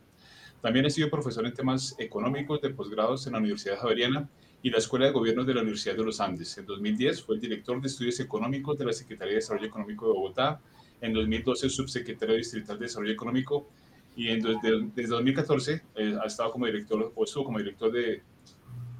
También 0.61 0.85
ha 0.85 0.89
sido 0.89 1.09
profesor 1.09 1.45
en 1.45 1.53
temas 1.53 1.95
económicos 1.97 2.59
de 2.61 2.71
posgrados 2.71 3.25
en 3.27 3.33
la 3.33 3.39
Universidad 3.39 3.77
Javeriana 3.77 4.27
y 4.63 4.69
la 4.69 4.79
Escuela 4.79 5.05
de 5.05 5.11
Gobierno 5.11 5.45
de 5.45 5.53
la 5.53 5.61
Universidad 5.61 5.95
de 5.95 6.03
los 6.03 6.19
Andes. 6.19 6.57
En 6.57 6.65
2010 6.65 7.23
fue 7.23 7.35
el 7.35 7.41
director 7.41 7.79
de 7.79 7.87
Estudios 7.87 8.19
Económicos 8.19 8.77
de 8.77 8.85
la 8.85 8.93
Secretaría 8.93 9.33
de 9.33 9.35
Desarrollo 9.35 9.67
Económico 9.67 10.07
de 10.07 10.13
Bogotá 10.13 10.59
en 11.01 11.13
2012 11.13 11.69
subsecretario 11.69 12.35
distrital 12.35 12.79
de 12.79 12.85
Desarrollo 12.85 13.13
Económico 13.13 13.67
y 14.15 14.29
en, 14.29 14.41
desde, 14.41 14.89
desde 14.95 15.09
2014 15.09 15.81
eh, 15.95 16.17
ha 16.21 16.25
estado 16.25 16.51
como 16.51 16.65
director 16.65 17.11
o 17.15 17.23
estuvo 17.23 17.45
como 17.45 17.59
director 17.59 17.91
de 17.91 18.23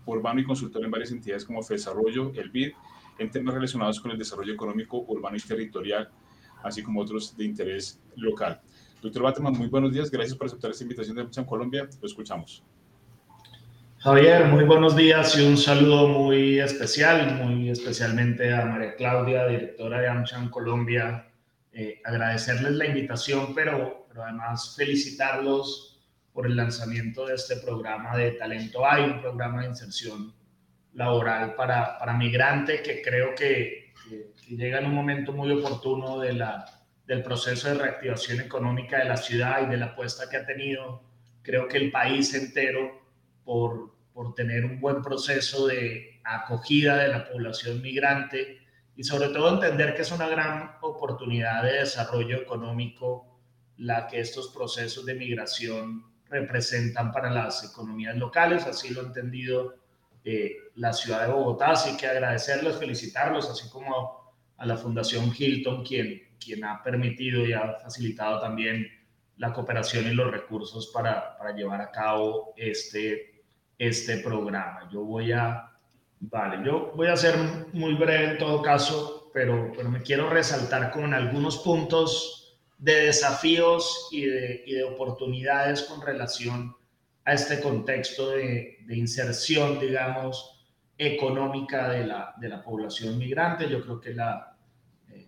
urbano 0.06 0.40
y 0.40 0.44
consultor 0.44 0.84
en 0.84 0.92
varias 0.92 1.12
entidades 1.12 1.46
como 1.46 1.62
Desarrollo, 1.62 2.32
el 2.36 2.50
BID, 2.50 2.72
en 3.18 3.32
temas 3.32 3.56
relacionados 3.56 4.00
con 4.00 4.12
el 4.12 4.18
desarrollo 4.18 4.54
económico 4.54 5.04
urbano 5.08 5.38
y 5.38 5.40
territorial, 5.40 6.10
así 6.64 6.84
como 6.84 7.02
otros 7.02 7.36
de 7.38 7.46
interés 7.46 8.00
local. 8.16 8.60
Doctor 9.02 9.24
Bateman, 9.24 9.54
muy 9.54 9.68
buenos 9.68 9.94
días, 9.94 10.10
gracias 10.10 10.38
por 10.38 10.48
aceptar 10.48 10.72
esta 10.72 10.84
invitación 10.84 11.16
de 11.16 11.22
AmCham 11.22 11.46
Colombia, 11.46 11.88
lo 12.02 12.08
escuchamos. 12.08 12.64
Javier, 14.00 14.46
muy 14.46 14.66
buenos 14.66 14.96
días 14.96 15.38
y 15.38 15.46
un 15.46 15.58
saludo 15.58 16.08
muy 16.08 16.60
especial, 16.60 17.44
muy 17.44 17.70
especialmente 17.70 18.54
a 18.54 18.66
María 18.66 18.96
Claudia, 18.96 19.48
directora 19.48 20.02
de 20.02 20.08
AmCham 20.10 20.50
Colombia, 20.50 21.28
eh, 21.72 22.02
agradecerles 22.04 22.74
la 22.74 22.86
invitación, 22.86 23.54
pero, 23.56 24.06
pero 24.08 24.24
además 24.24 24.76
felicitarlos 24.78 25.95
por 26.36 26.46
el 26.46 26.58
lanzamiento 26.58 27.26
de 27.26 27.36
este 27.36 27.56
programa 27.56 28.18
de 28.18 28.32
Talento 28.32 28.86
Hay, 28.86 29.06
un 29.06 29.22
programa 29.22 29.62
de 29.62 29.70
inserción 29.70 30.36
laboral 30.92 31.56
para, 31.56 31.98
para 31.98 32.14
migrantes 32.14 32.82
que 32.82 33.02
creo 33.02 33.34
que, 33.34 33.94
llega 34.50 34.80
en 34.80 34.88
un 34.88 34.94
momento 34.94 35.32
muy 35.32 35.50
oportuno 35.52 36.20
de 36.20 36.34
la, 36.34 36.66
del 37.08 37.24
proceso 37.24 37.70
de 37.70 37.76
reactivación 37.76 38.42
económica 38.42 39.00
de 39.00 39.06
la 39.06 39.16
ciudad 39.16 39.66
y 39.66 39.70
de 39.72 39.78
la 39.78 39.86
apuesta 39.88 40.30
que 40.30 40.36
ha 40.36 40.46
tenido, 40.46 41.04
creo 41.42 41.70
que 41.70 41.78
el 41.78 41.90
país 41.90 42.34
entero, 42.34 43.02
por, 43.46 43.96
por 44.12 44.36
tener 44.36 44.66
un 44.66 44.82
buen 44.82 45.02
proceso 45.02 45.68
de 45.68 46.20
acogida 46.26 46.98
de 46.98 47.08
la 47.08 47.30
población 47.30 47.82
migrante 47.82 48.60
y 48.98 49.06
sobre 49.06 49.30
todo 49.30 49.54
entender 49.54 49.96
que 49.96 50.02
es 50.02 50.12
una 50.12 50.28
gran 50.28 50.72
oportunidad 50.82 51.64
de 51.64 51.80
desarrollo 51.80 52.36
económico 52.36 53.40
la 53.78 54.08
que 54.08 54.20
estos 54.20 54.50
procesos 54.50 55.06
de 55.06 55.16
migración 55.16 56.15
representan 56.30 57.12
para 57.12 57.30
las 57.30 57.64
economías 57.64 58.16
locales, 58.16 58.66
así 58.66 58.94
lo 58.94 59.02
ha 59.02 59.06
entendido 59.06 59.76
eh, 60.24 60.56
la 60.76 60.92
ciudad 60.94 61.26
de 61.26 61.34
Bogotá, 61.34 61.72
así 61.72 61.96
que 61.98 62.08
agradecerles, 62.08 62.78
felicitarlos, 62.78 63.50
así 63.50 63.70
como 63.70 64.34
a 64.58 64.66
la 64.66 64.78
Fundación 64.78 65.32
Hilton, 65.38 65.84
quien, 65.84 66.36
quien 66.44 66.64
ha 66.64 66.82
permitido 66.82 67.46
y 67.46 67.54
ha 67.54 67.74
facilitado 67.74 68.42
también 68.42 68.88
la 69.38 69.54
cooperación 69.54 70.08
y 70.08 70.14
los 70.14 70.32
recursos 70.32 70.92
para, 70.94 71.38
para 71.38 71.52
llevar 71.52 71.82
a 71.82 71.92
cabo 71.92 72.54
este, 72.56 73.44
este 73.78 74.18
programa. 74.18 74.90
Yo 74.92 75.02
voy 75.02 75.32
a 75.32 75.76
Vale, 76.20 76.66
yo 76.66 76.92
voy 76.96 77.08
a 77.08 77.18
ser 77.18 77.36
muy 77.74 77.94
breve 77.94 78.32
en 78.32 78.38
todo 78.38 78.62
caso, 78.62 79.30
pero, 79.34 79.72
pero 79.76 79.90
me 79.90 80.02
quiero 80.02 80.30
resaltar 80.30 80.92
con 80.92 81.14
algunos 81.14 81.58
puntos 81.58 82.35
de 82.78 83.06
desafíos 83.06 84.10
y 84.12 84.26
de, 84.26 84.64
y 84.66 84.74
de 84.74 84.84
oportunidades 84.84 85.84
con 85.84 86.02
relación 86.02 86.76
a 87.24 87.34
este 87.34 87.60
contexto 87.60 88.32
de, 88.32 88.78
de 88.86 88.98
inserción, 88.98 89.80
digamos, 89.80 90.56
económica 90.98 91.90
de 91.90 92.06
la, 92.06 92.34
de 92.38 92.50
la, 92.50 92.64
población 92.64 93.18
migrante. 93.18 93.70
Yo 93.70 93.82
creo 93.82 94.00
que 94.00 94.14
la 94.14 94.56
eh, 95.10 95.28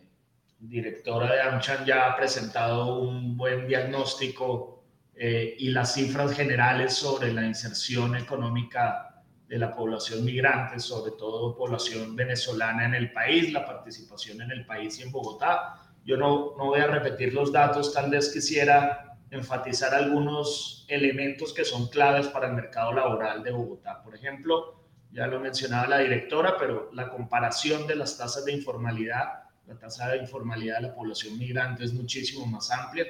directora 0.60 1.34
de 1.34 1.42
AmCham 1.42 1.86
ya 1.86 2.08
ha 2.08 2.16
presentado 2.16 3.00
un 3.02 3.36
buen 3.36 3.68
diagnóstico 3.68 4.84
eh, 5.16 5.56
y 5.58 5.70
las 5.70 5.96
cifras 5.96 6.34
generales 6.34 6.94
sobre 6.94 7.34
la 7.34 7.46
inserción 7.46 8.16
económica 8.16 9.24
de 9.48 9.58
la 9.58 9.74
población 9.74 10.24
migrante, 10.24 10.80
sobre 10.80 11.14
todo 11.14 11.56
población 11.56 12.16
venezolana 12.16 12.86
en 12.86 12.94
el 12.94 13.12
país, 13.12 13.52
la 13.52 13.66
participación 13.66 14.42
en 14.42 14.52
el 14.52 14.66
país 14.66 15.00
y 15.00 15.04
en 15.04 15.12
Bogotá. 15.12 15.87
Yo 16.08 16.16
no, 16.16 16.54
no 16.58 16.68
voy 16.68 16.80
a 16.80 16.88
repetir 16.88 17.34
los 17.34 17.52
datos, 17.52 17.94
tal 17.94 18.10
vez 18.10 18.32
quisiera 18.32 19.18
enfatizar 19.30 19.94
algunos 19.94 20.86
elementos 20.88 21.54
que 21.54 21.66
son 21.66 21.90
claves 21.90 22.30
para 22.30 22.48
el 22.48 22.54
mercado 22.54 22.94
laboral 22.94 23.44
de 23.44 23.52
Bogotá. 23.52 24.02
Por 24.02 24.16
ejemplo, 24.16 24.86
ya 25.12 25.28
lo 25.28 25.42
mencionaba 25.42 25.86
la 25.86 25.98
directora, 25.98 26.56
pero 26.58 26.90
la 26.94 27.10
comparación 27.10 27.86
de 27.88 27.98
las 27.98 28.18
tasas 28.18 28.46
de 28.46 28.54
informalidad, 28.54 29.44
la 29.68 29.78
tasa 29.78 30.08
de 30.08 30.20
informalidad 30.20 30.78
de 30.78 30.84
la 30.84 30.96
población 30.96 31.38
migrante 31.38 31.84
es 31.84 31.94
muchísimo 31.94 32.46
más 32.46 32.72
amplia. 32.72 33.06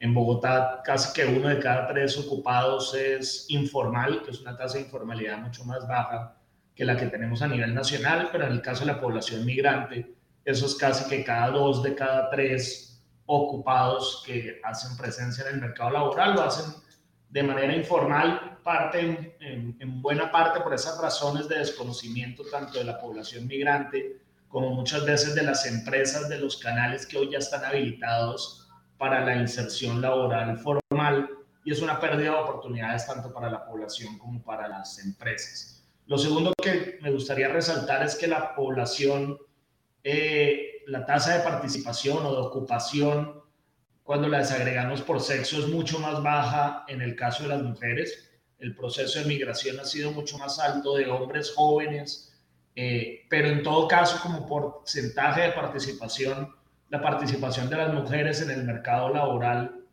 En 0.00 0.14
Bogotá, 0.14 0.80
casi 0.82 1.12
que 1.12 1.26
uno 1.26 1.48
de 1.48 1.58
cada 1.58 1.86
tres 1.88 2.16
ocupados 2.16 2.94
es 2.94 3.44
informal, 3.50 4.22
que 4.22 4.30
es 4.30 4.40
una 4.40 4.56
tasa 4.56 4.78
de 4.78 4.84
informalidad 4.84 5.36
mucho 5.36 5.66
más 5.66 5.86
baja 5.86 6.34
que 6.74 6.86
la 6.86 6.96
que 6.96 7.08
tenemos 7.08 7.42
a 7.42 7.48
nivel 7.48 7.74
nacional, 7.74 8.30
pero 8.32 8.46
en 8.46 8.52
el 8.52 8.62
caso 8.62 8.86
de 8.86 8.92
la 8.92 9.00
población 9.00 9.44
migrante, 9.44 10.16
eso 10.48 10.64
es 10.64 10.74
casi 10.76 11.06
que 11.10 11.24
cada 11.24 11.50
dos 11.50 11.82
de 11.82 11.94
cada 11.94 12.30
tres 12.30 13.02
ocupados 13.26 14.22
que 14.24 14.60
hacen 14.64 14.96
presencia 14.96 15.46
en 15.46 15.56
el 15.56 15.60
mercado 15.60 15.90
laboral 15.90 16.34
lo 16.34 16.42
hacen 16.42 16.72
de 17.28 17.42
manera 17.42 17.76
informal, 17.76 18.58
parte 18.64 19.36
en, 19.40 20.00
buena 20.00 20.32
parte 20.32 20.60
por 20.60 20.72
esas 20.72 20.98
razones 21.02 21.48
de 21.48 21.58
desconocimiento 21.58 22.44
tanto 22.50 22.78
de 22.78 22.84
la 22.84 22.98
población 22.98 23.46
migrante 23.46 24.22
como 24.48 24.70
muchas 24.70 25.04
veces 25.04 25.34
de 25.34 25.42
las 25.42 25.66
empresas 25.66 26.30
de 26.30 26.38
los 26.38 26.56
canales 26.56 27.06
que 27.06 27.18
hoy 27.18 27.30
ya 27.30 27.38
están 27.38 27.66
habilitados 27.66 28.70
para 28.96 29.22
la 29.26 29.36
inserción 29.36 30.00
laboral 30.00 30.56
formal 30.56 31.28
y 31.62 31.72
es 31.72 31.82
una 31.82 32.00
pérdida 32.00 32.30
de 32.30 32.38
oportunidades 32.38 33.06
tanto 33.06 33.34
para 33.34 33.50
la 33.50 33.66
población 33.66 34.16
como 34.16 34.42
para 34.42 34.66
las 34.66 34.98
empresas. 35.04 35.86
Lo 36.06 36.16
segundo 36.16 36.54
que 36.62 36.98
me 37.02 37.10
gustaría 37.10 37.48
resaltar 37.48 38.02
es 38.02 38.16
que 38.16 38.26
la 38.26 38.54
población, 38.54 39.36
eh, 40.02 40.82
la 40.86 41.04
tasa 41.04 41.36
de 41.36 41.44
participación 41.44 42.24
o 42.24 42.32
de 42.32 42.38
ocupación 42.38 43.42
cuando 44.02 44.28
la 44.28 44.38
desagregamos 44.38 45.02
por 45.02 45.20
sexo 45.20 45.58
es 45.58 45.68
mucho 45.68 45.98
más 45.98 46.22
baja 46.22 46.84
en 46.88 47.02
el 47.02 47.14
caso 47.14 47.42
de 47.42 47.50
las 47.50 47.62
mujeres. 47.62 48.30
El 48.58 48.74
proceso 48.74 49.18
de 49.18 49.26
migración 49.26 49.78
ha 49.80 49.84
sido 49.84 50.12
mucho 50.12 50.38
más 50.38 50.58
alto 50.58 50.96
de 50.96 51.06
hombres 51.08 51.52
jóvenes, 51.54 52.34
eh, 52.74 53.26
pero 53.28 53.48
en 53.48 53.62
todo 53.62 53.86
caso 53.86 54.18
como 54.22 54.46
porcentaje 54.46 55.42
de 55.42 55.52
participación, 55.52 56.54
la 56.88 57.02
participación 57.02 57.68
de 57.68 57.76
las 57.76 57.92
mujeres 57.92 58.40
en 58.40 58.50
el 58.50 58.64
mercado 58.64 59.10
laboral 59.12 59.84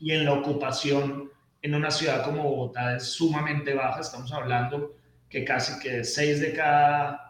y 0.00 0.12
en 0.12 0.24
la 0.24 0.32
ocupación 0.32 1.30
en 1.60 1.74
una 1.74 1.90
ciudad 1.90 2.22
como 2.24 2.42
Bogotá 2.42 2.96
es 2.96 3.04
sumamente 3.04 3.74
baja. 3.74 4.00
Estamos 4.00 4.32
hablando 4.32 4.96
que 5.30 5.44
casi 5.44 5.78
que 5.80 6.04
6 6.04 6.40
de 6.40 6.52
cada, 6.52 7.23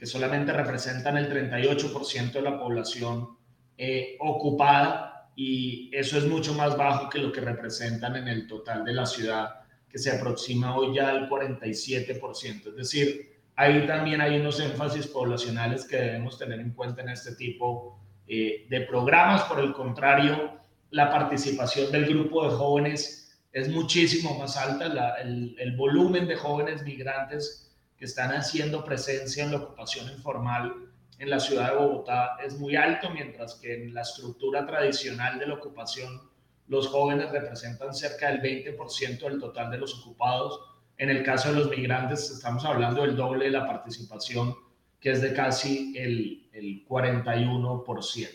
que 0.00 0.06
solamente 0.06 0.50
representan 0.54 1.18
el 1.18 1.30
38% 1.30 2.32
de 2.32 2.40
la 2.40 2.58
población 2.58 3.36
eh, 3.76 4.16
ocupada, 4.18 5.30
y 5.36 5.90
eso 5.92 6.16
es 6.16 6.24
mucho 6.24 6.54
más 6.54 6.74
bajo 6.74 7.10
que 7.10 7.18
lo 7.18 7.30
que 7.30 7.42
representan 7.42 8.16
en 8.16 8.26
el 8.26 8.46
total 8.46 8.82
de 8.82 8.94
la 8.94 9.04
ciudad, 9.04 9.60
que 9.90 9.98
se 9.98 10.10
aproxima 10.10 10.74
hoy 10.74 10.94
ya 10.94 11.10
al 11.10 11.28
47%. 11.28 12.68
Es 12.68 12.76
decir, 12.76 13.40
ahí 13.56 13.86
también 13.86 14.22
hay 14.22 14.40
unos 14.40 14.58
énfasis 14.60 15.06
poblacionales 15.06 15.84
que 15.84 15.96
debemos 15.96 16.38
tener 16.38 16.60
en 16.60 16.72
cuenta 16.72 17.02
en 17.02 17.10
este 17.10 17.34
tipo 17.34 18.00
eh, 18.26 18.66
de 18.70 18.80
programas. 18.82 19.42
Por 19.42 19.60
el 19.60 19.74
contrario, 19.74 20.60
la 20.92 21.10
participación 21.10 21.92
del 21.92 22.06
grupo 22.06 22.48
de 22.48 22.56
jóvenes 22.56 23.38
es 23.52 23.68
muchísimo 23.68 24.38
más 24.38 24.56
alta, 24.56 25.16
el, 25.20 25.54
el 25.58 25.76
volumen 25.76 26.26
de 26.26 26.36
jóvenes 26.36 26.82
migrantes 26.84 27.69
que 28.00 28.06
están 28.06 28.32
haciendo 28.32 28.82
presencia 28.82 29.44
en 29.44 29.52
la 29.52 29.58
ocupación 29.58 30.10
informal 30.10 30.90
en 31.18 31.28
la 31.28 31.38
ciudad 31.38 31.70
de 31.70 31.76
Bogotá 31.76 32.38
es 32.42 32.58
muy 32.58 32.76
alto, 32.76 33.10
mientras 33.10 33.56
que 33.56 33.74
en 33.74 33.92
la 33.92 34.00
estructura 34.00 34.66
tradicional 34.66 35.38
de 35.38 35.46
la 35.46 35.54
ocupación 35.54 36.18
los 36.66 36.88
jóvenes 36.88 37.30
representan 37.30 37.92
cerca 37.92 38.30
del 38.30 38.40
20% 38.40 39.20
del 39.20 39.38
total 39.38 39.70
de 39.70 39.76
los 39.76 40.00
ocupados. 40.00 40.60
En 40.96 41.10
el 41.10 41.22
caso 41.22 41.50
de 41.50 41.58
los 41.58 41.68
migrantes 41.68 42.30
estamos 42.30 42.64
hablando 42.64 43.02
del 43.02 43.16
doble 43.16 43.44
de 43.44 43.50
la 43.50 43.66
participación, 43.66 44.54
que 44.98 45.10
es 45.10 45.20
de 45.20 45.34
casi 45.34 45.92
el, 45.94 46.48
el 46.54 46.86
41%. 46.88 48.28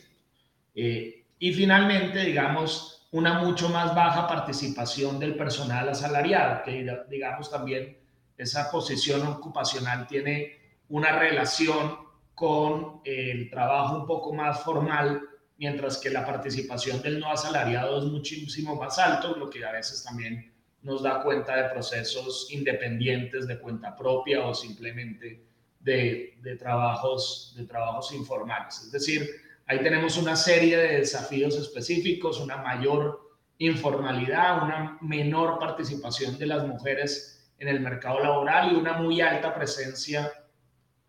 Eh, 0.76 1.26
y 1.40 1.54
finalmente, 1.54 2.20
digamos, 2.20 3.08
una 3.12 3.40
mucho 3.42 3.70
más 3.70 3.96
baja 3.96 4.28
participación 4.28 5.18
del 5.18 5.36
personal 5.36 5.90
asalariado, 5.90 6.62
que 6.64 6.86
digamos 7.10 7.50
también 7.50 8.05
esa 8.38 8.70
posición 8.70 9.26
ocupacional 9.28 10.08
tiene 10.08 10.60
una 10.90 11.18
relación 11.18 11.98
con 12.34 13.02
el 13.06 13.50
trabajo 13.50 14.00
un 14.00 14.06
poco 14.06 14.34
más 14.34 14.62
formal, 14.62 15.22
mientras 15.58 15.98
que 15.98 16.10
la 16.10 16.26
participación 16.26 17.02
del 17.02 17.20
no 17.20 17.32
asalariado 17.32 17.98
es 17.98 18.06
muchísimo 18.06 18.76
más 18.76 19.00
alto, 19.00 19.36
lo 19.36 19.50
que 19.50 19.64
a 19.66 19.72
veces 19.72 20.04
también 20.04 20.54
nos 20.82 21.02
da 21.02 21.24
cuenta 21.24 21.56
de 21.56 21.70
procesos 21.70 22.48
independientes 22.52 23.48
de 23.48 23.58
cuenta 23.60 23.96
propia 23.96 24.46
o 24.46 24.54
simplemente 24.54 25.44
de, 25.80 26.38
de, 26.42 26.56
trabajos, 26.58 27.54
de 27.56 27.66
trabajos 27.66 28.12
informales. 28.14 28.82
Es 28.82 28.92
decir, 28.92 29.30
ahí 29.66 29.80
tenemos 29.82 30.18
una 30.18 30.36
serie 30.36 30.78
de 30.78 31.00
desafíos 31.00 31.56
específicos, 31.56 32.40
una 32.40 32.58
mayor 32.58 33.26
informalidad, 33.58 34.64
una 34.64 34.98
menor 35.02 35.58
participación 35.58 36.38
de 36.38 36.48
las 36.48 36.68
mujeres 36.68 37.45
en 37.60 37.68
el 37.68 37.80
mercado 37.80 38.20
laboral 38.20 38.72
y 38.72 38.76
una 38.76 38.94
muy 38.94 39.22
alta 39.22 39.54
presencia 39.54 40.32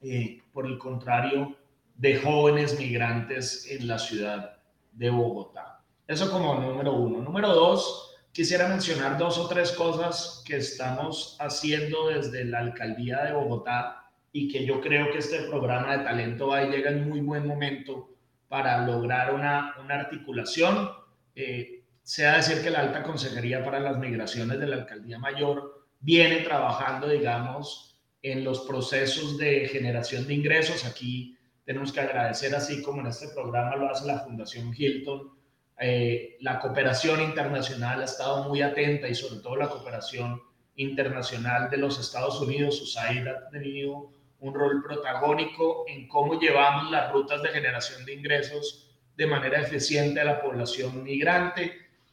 eh, 0.03 0.43
por 0.53 0.67
el 0.67 0.79
contrario, 0.79 1.57
de 1.97 2.19
jóvenes 2.21 2.79
migrantes 2.79 3.67
en 3.71 3.89
la 3.89 3.99
ciudad 3.99 4.59
de 4.93 5.11
Bogotá. 5.11 5.81
Eso 6.07 6.31
como 6.31 6.55
número 6.55 6.93
uno. 6.93 7.21
Número 7.21 7.49
dos, 7.49 8.15
quisiera 8.33 8.69
mencionar 8.69 9.19
dos 9.19 9.39
o 9.39 9.49
tres 9.49 9.73
cosas 9.73 10.45
que 10.47 10.59
estamos 10.59 11.37
haciendo 11.41 12.09
desde 12.09 12.45
la 12.45 12.61
alcaldía 12.61 13.25
de 13.25 13.33
Bogotá 13.33 14.05
y 14.33 14.49
que 14.49 14.65
yo 14.65 14.81
creo 14.81 15.11
que 15.11 15.19
este 15.19 15.43
programa 15.43 15.97
de 15.97 16.05
talento 16.05 16.53
ahí 16.53 16.71
llega 16.71 16.91
en 16.91 17.09
muy 17.09 17.21
buen 17.21 17.47
momento 17.47 18.11
para 18.49 18.87
lograr 18.87 19.35
una, 19.35 19.75
una 19.83 19.95
articulación. 19.95 20.91
Eh, 21.35 21.83
sea 22.03 22.37
decir 22.37 22.63
que 22.63 22.71
la 22.71 22.81
alta 22.81 23.03
consejería 23.03 23.65
para 23.65 23.81
las 23.81 23.99
migraciones 23.99 24.61
de 24.61 24.67
la 24.69 24.77
alcaldía 24.77 25.19
mayor 25.19 25.76
viene 26.07 26.37
trabajando, 26.37 27.09
digamos, 27.09 27.99
en 28.23 28.45
los 28.45 28.61
procesos 28.61 29.37
de 29.39 29.67
generación 29.67 30.25
de 30.25 30.35
ingresos. 30.35 30.85
Aquí 30.85 31.37
tenemos 31.65 31.93
que 31.93 31.99
agradecer, 31.99 32.55
así 32.55 32.81
como 32.81 33.01
en 33.01 33.09
este 33.09 33.27
programa 33.35 33.75
lo 33.75 33.91
hace 33.91 34.07
la 34.07 34.21
Fundación 34.21 34.73
Hilton, 34.73 35.33
eh, 35.81 36.37
la 36.41 36.61
cooperación 36.61 37.21
internacional 37.21 38.01
ha 38.01 38.05
estado 38.05 38.49
muy 38.49 38.63
atenta 38.63 39.09
y 39.09 39.17
sobre 39.17 39.41
todo 39.41 39.57
la 39.57 39.69
cooperación 39.69 40.41
internacional 40.77 41.69
de 41.71 41.79
los 41.79 41.99
Estados 41.99 42.41
Unidos. 42.41 42.81
USAID 42.81 43.27
ha 43.27 43.51
tenido 43.51 44.13
un 44.39 44.55
rol 44.55 44.85
protagónico 44.85 45.87
en 45.89 46.07
cómo 46.07 46.39
llevamos 46.39 46.93
las 46.93 47.11
rutas 47.11 47.43
de 47.43 47.49
generación 47.49 48.05
de 48.05 48.15
ingresos 48.15 48.97
de 49.17 49.27
manera 49.27 49.61
eficiente 49.61 50.21
a 50.21 50.25
la 50.25 50.41
población 50.41 51.03
migrante 51.03 51.73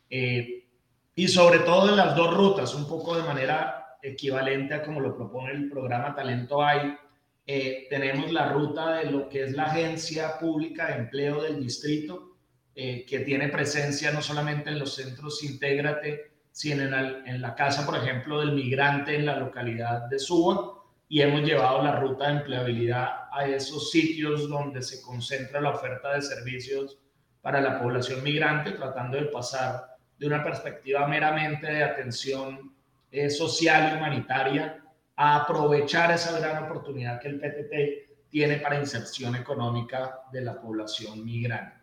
eh, 0.10 0.66
y 1.14 1.28
sobre 1.28 1.60
todo 1.60 1.90
en 1.90 1.98
las 1.98 2.16
dos 2.16 2.34
rutas, 2.34 2.74
un 2.74 2.88
poco 2.88 3.16
de 3.16 3.22
manera 3.22 3.83
equivalente 4.04 4.74
a 4.74 4.84
como 4.84 5.00
lo 5.00 5.16
propone 5.16 5.54
el 5.54 5.70
programa 5.70 6.14
Talento 6.14 6.64
Hay, 6.64 6.96
eh, 7.46 7.88
tenemos 7.90 8.32
la 8.32 8.50
ruta 8.50 8.98
de 8.98 9.12
lo 9.12 9.30
que 9.30 9.44
es 9.44 9.54
la 9.54 9.64
Agencia 9.64 10.38
Pública 10.40 10.88
de 10.88 10.96
Empleo 10.96 11.42
del 11.42 11.62
Distrito, 11.62 12.38
eh, 12.76 13.06
que 13.08 13.20
tiene 13.20 13.50
presencia 13.50 14.12
no 14.12 14.22
solamente 14.22 14.70
en 14.70 14.80
los 14.80 14.96
centros 14.96 15.44
Intégrate, 15.44 16.32
sino 16.52 16.84
en, 16.84 16.94
en, 17.28 17.42
la 17.42 17.56
casa, 17.56 17.86
por 17.86 17.98
ejemplo, 17.98 18.40
del 18.40 18.52
migrante 18.52 19.16
en 19.16 19.26
la 19.26 19.38
localidad 19.38 20.08
de 20.10 20.20
Suba, 20.20 20.84
y 21.10 21.22
hemos 21.22 21.42
llevado 21.42 21.84
la 21.84 22.00
ruta 22.00 22.28
de 22.28 22.40
empleabilidad 22.40 23.28
a 23.32 23.46
esos 23.46 23.92
sitios 23.92 24.50
donde 24.50 24.82
se 24.82 25.02
concentra 25.02 25.62
la 25.62 25.72
oferta 25.72 26.14
de 26.14 26.22
servicios 26.22 26.98
para 27.42 27.62
la 27.62 27.82
población 27.82 28.24
migrante, 28.24 28.72
tratando 28.72 29.18
de 29.18 29.26
pasar 29.26 29.98
de 30.18 30.28
una 30.28 30.44
perspectiva 30.44 31.08
meramente 31.08 31.68
de 31.68 31.84
atención 31.84 32.73
eh, 33.14 33.30
social 33.30 33.92
y 33.94 33.98
humanitaria 33.98 34.84
a 35.16 35.36
aprovechar 35.44 36.12
esa 36.12 36.38
gran 36.40 36.64
oportunidad 36.64 37.22
que 37.22 37.28
el 37.28 37.40
PTT 37.40 38.28
tiene 38.28 38.58
para 38.58 38.80
inserción 38.80 39.36
económica 39.36 40.22
de 40.32 40.42
la 40.42 40.60
población 40.60 41.24
migrante. 41.24 41.78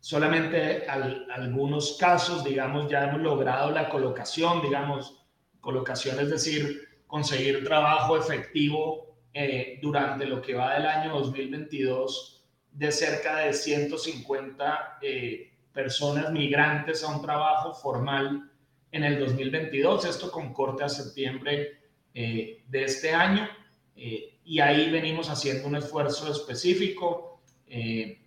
Solamente 0.00 0.86
algunos 0.86 1.96
casos, 1.98 2.44
digamos, 2.44 2.90
ya 2.90 3.04
hemos 3.04 3.22
logrado 3.22 3.70
la 3.70 3.88
colocación, 3.88 4.60
digamos, 4.60 5.24
colocación 5.60 6.20
es 6.20 6.28
decir, 6.28 6.86
conseguir 7.06 7.64
trabajo 7.64 8.18
efectivo 8.18 9.16
eh, 9.32 9.78
durante 9.80 10.26
lo 10.26 10.42
que 10.42 10.54
va 10.54 10.74
del 10.74 10.86
año 10.86 11.14
2022 11.14 12.46
de 12.70 12.92
cerca 12.92 13.38
de 13.38 13.54
150 13.54 14.98
eh, 15.00 15.54
personas 15.72 16.30
migrantes 16.30 17.02
a 17.02 17.16
un 17.16 17.22
trabajo 17.22 17.72
formal 17.72 18.50
en 18.92 19.04
el 19.04 19.18
2022, 19.18 20.04
esto 20.04 20.30
con 20.30 20.52
corte 20.52 20.84
a 20.84 20.88
septiembre 20.88 21.80
eh, 22.14 22.64
de 22.66 22.84
este 22.84 23.12
año, 23.12 23.48
eh, 23.94 24.38
y 24.44 24.60
ahí 24.60 24.90
venimos 24.90 25.28
haciendo 25.28 25.68
un 25.68 25.76
esfuerzo 25.76 26.30
específico. 26.30 27.40
Eh, 27.66 28.22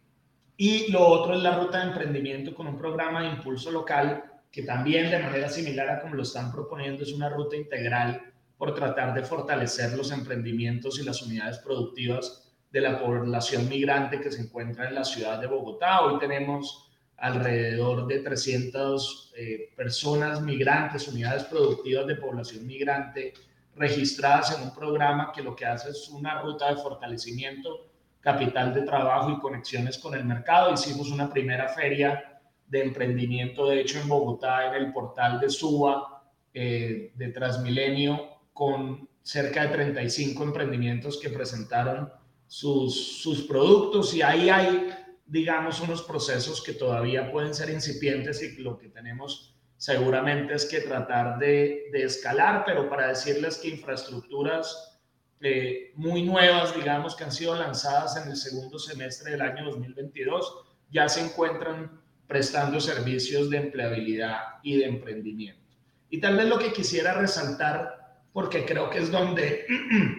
y 0.57 0.91
lo 0.91 1.07
otro 1.07 1.35
es 1.35 1.41
la 1.41 1.57
ruta 1.57 1.79
de 1.79 1.87
emprendimiento 1.87 2.53
con 2.53 2.67
un 2.67 2.77
programa 2.77 3.21
de 3.21 3.29
impulso 3.29 3.71
local 3.71 4.25
que 4.51 4.63
también 4.63 5.09
de 5.09 5.19
manera 5.19 5.47
similar 5.47 5.89
a 5.89 6.01
como 6.01 6.15
lo 6.15 6.23
están 6.23 6.51
proponiendo 6.51 7.03
es 7.03 7.13
una 7.13 7.29
ruta 7.29 7.55
integral 7.55 8.21
por 8.57 8.73
tratar 8.73 9.13
de 9.13 9.23
fortalecer 9.23 9.93
los 9.93 10.11
emprendimientos 10.11 10.99
y 10.99 11.05
las 11.05 11.21
unidades 11.21 11.59
productivas 11.59 12.51
de 12.69 12.81
la 12.81 12.99
población 12.99 13.69
migrante 13.69 14.19
que 14.19 14.31
se 14.31 14.41
encuentra 14.41 14.87
en 14.89 14.95
la 14.95 15.05
ciudad 15.05 15.39
de 15.39 15.47
Bogotá. 15.47 16.01
Hoy 16.01 16.19
tenemos 16.19 16.88
alrededor 17.21 18.07
de 18.07 18.19
300 18.19 19.33
eh, 19.35 19.69
personas 19.75 20.41
migrantes, 20.41 21.07
unidades 21.07 21.43
productivas 21.43 22.07
de 22.07 22.15
población 22.15 22.65
migrante 22.65 23.33
registradas 23.75 24.57
en 24.57 24.63
un 24.63 24.75
programa 24.75 25.31
que 25.33 25.41
lo 25.41 25.55
que 25.55 25.65
hace 25.65 25.89
es 25.91 26.09
una 26.09 26.41
ruta 26.41 26.69
de 26.69 26.81
fortalecimiento, 26.81 27.87
capital 28.19 28.73
de 28.73 28.81
trabajo 28.81 29.31
y 29.31 29.39
conexiones 29.39 29.97
con 29.97 30.13
el 30.15 30.25
mercado. 30.25 30.73
Hicimos 30.73 31.09
una 31.11 31.29
primera 31.29 31.69
feria 31.69 32.41
de 32.67 32.83
emprendimiento, 32.83 33.67
de 33.67 33.81
hecho, 33.81 33.99
en 33.99 34.09
Bogotá, 34.09 34.67
en 34.67 34.83
el 34.83 34.91
portal 34.91 35.39
de 35.39 35.49
Suba 35.49 36.23
eh, 36.53 37.11
de 37.15 37.27
Transmilenio, 37.29 38.39
con 38.53 39.07
cerca 39.21 39.63
de 39.63 39.69
35 39.69 40.43
emprendimientos 40.43 41.17
que 41.17 41.29
presentaron 41.29 42.11
sus, 42.47 43.21
sus 43.21 43.43
productos 43.43 44.13
y 44.13 44.21
ahí 44.21 44.49
hay, 44.49 44.89
digamos, 45.29 45.79
unos 45.79 46.01
procesos 46.01 46.63
que 46.63 46.73
todavía 46.73 47.31
pueden 47.31 47.53
ser 47.53 47.69
incipientes 47.69 48.41
y 48.41 48.61
lo 48.61 48.77
que 48.77 48.89
tenemos 48.89 49.55
seguramente 49.77 50.55
es 50.55 50.65
que 50.65 50.81
tratar 50.81 51.37
de, 51.39 51.89
de 51.91 52.03
escalar, 52.03 52.63
pero 52.65 52.89
para 52.89 53.07
decirles 53.07 53.57
que 53.57 53.69
infraestructuras 53.69 54.99
eh, 55.41 55.93
muy 55.95 56.23
nuevas, 56.23 56.75
digamos, 56.75 57.15
que 57.15 57.23
han 57.23 57.31
sido 57.31 57.55
lanzadas 57.55 58.17
en 58.17 58.29
el 58.29 58.35
segundo 58.35 58.77
semestre 58.77 59.31
del 59.31 59.41
año 59.41 59.65
2022, 59.65 60.65
ya 60.91 61.07
se 61.07 61.21
encuentran 61.21 62.01
prestando 62.27 62.81
servicios 62.81 63.49
de 63.49 63.57
empleabilidad 63.57 64.39
y 64.63 64.77
de 64.77 64.85
emprendimiento. 64.85 65.61
Y 66.09 66.19
tal 66.19 66.35
vez 66.35 66.47
lo 66.47 66.59
que 66.59 66.73
quisiera 66.73 67.13
resaltar 67.13 68.19
porque 68.33 68.65
creo 68.65 68.89
que 68.89 68.99
es 68.99 69.11
donde, 69.11 69.65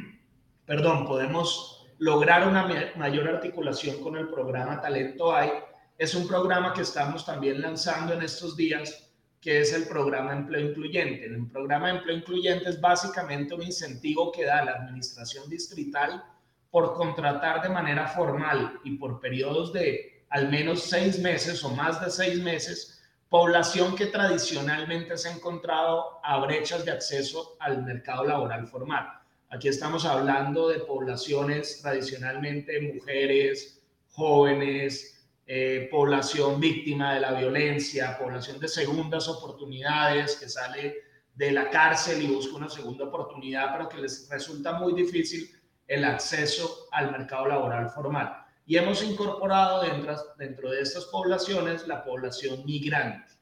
perdón, 0.66 1.06
podemos 1.06 1.79
lograr 2.00 2.48
una 2.48 2.66
mayor 2.96 3.28
articulación 3.28 4.02
con 4.02 4.16
el 4.16 4.28
programa 4.28 4.80
Talento 4.80 5.36
Hay. 5.36 5.50
Es 5.98 6.14
un 6.14 6.26
programa 6.26 6.72
que 6.72 6.80
estamos 6.80 7.26
también 7.26 7.60
lanzando 7.60 8.14
en 8.14 8.22
estos 8.22 8.56
días, 8.56 9.12
que 9.38 9.60
es 9.60 9.74
el 9.74 9.86
programa 9.86 10.32
Empleo 10.32 10.70
Incluyente. 10.70 11.26
El 11.26 11.46
programa 11.48 11.90
Empleo 11.90 12.16
Incluyente 12.16 12.70
es 12.70 12.80
básicamente 12.80 13.54
un 13.54 13.62
incentivo 13.62 14.32
que 14.32 14.46
da 14.46 14.64
la 14.64 14.72
administración 14.72 15.48
distrital 15.50 16.24
por 16.70 16.94
contratar 16.94 17.60
de 17.60 17.68
manera 17.68 18.06
formal 18.06 18.80
y 18.82 18.96
por 18.96 19.20
periodos 19.20 19.70
de 19.74 20.24
al 20.30 20.48
menos 20.48 20.84
seis 20.84 21.18
meses 21.18 21.62
o 21.64 21.68
más 21.68 22.00
de 22.02 22.10
seis 22.10 22.40
meses 22.42 22.98
población 23.28 23.94
que 23.94 24.06
tradicionalmente 24.06 25.18
se 25.18 25.28
ha 25.28 25.32
encontrado 25.32 26.18
a 26.24 26.38
brechas 26.38 26.84
de 26.84 26.92
acceso 26.92 27.56
al 27.60 27.84
mercado 27.84 28.24
laboral 28.24 28.66
formal. 28.66 29.19
Aquí 29.52 29.66
estamos 29.66 30.04
hablando 30.04 30.68
de 30.68 30.78
poblaciones 30.78 31.80
tradicionalmente 31.82 32.80
mujeres, 32.94 33.82
jóvenes, 34.12 35.26
eh, 35.44 35.88
población 35.90 36.60
víctima 36.60 37.14
de 37.14 37.20
la 37.20 37.32
violencia, 37.32 38.16
población 38.16 38.60
de 38.60 38.68
segundas 38.68 39.26
oportunidades 39.26 40.36
que 40.36 40.48
sale 40.48 40.98
de 41.34 41.50
la 41.50 41.68
cárcel 41.68 42.22
y 42.22 42.28
busca 42.28 42.58
una 42.58 42.68
segunda 42.68 43.06
oportunidad, 43.06 43.72
pero 43.72 43.88
que 43.88 43.98
les 43.98 44.28
resulta 44.28 44.74
muy 44.74 44.92
difícil 44.92 45.50
el 45.88 46.04
acceso 46.04 46.86
al 46.92 47.10
mercado 47.10 47.46
laboral 47.48 47.90
formal 47.90 48.46
y 48.66 48.76
hemos 48.76 49.02
incorporado 49.02 49.82
dentro, 49.82 50.14
dentro 50.38 50.70
de 50.70 50.82
estas 50.82 51.06
poblaciones 51.06 51.88
la 51.88 52.04
población 52.04 52.64
migrante. 52.64 53.32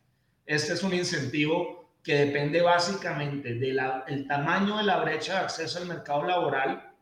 Este 0.46 0.72
es 0.72 0.82
un 0.82 0.94
incentivo 0.94 1.87
que 2.02 2.14
depende 2.14 2.62
básicamente 2.62 3.54
del 3.54 4.26
tamaño 4.26 4.78
de 4.78 4.84
la 4.84 4.98
brecha 4.98 5.34
de 5.34 5.38
acceso 5.40 5.78
al 5.78 5.86
mercado 5.86 6.24
laboral 6.24 6.94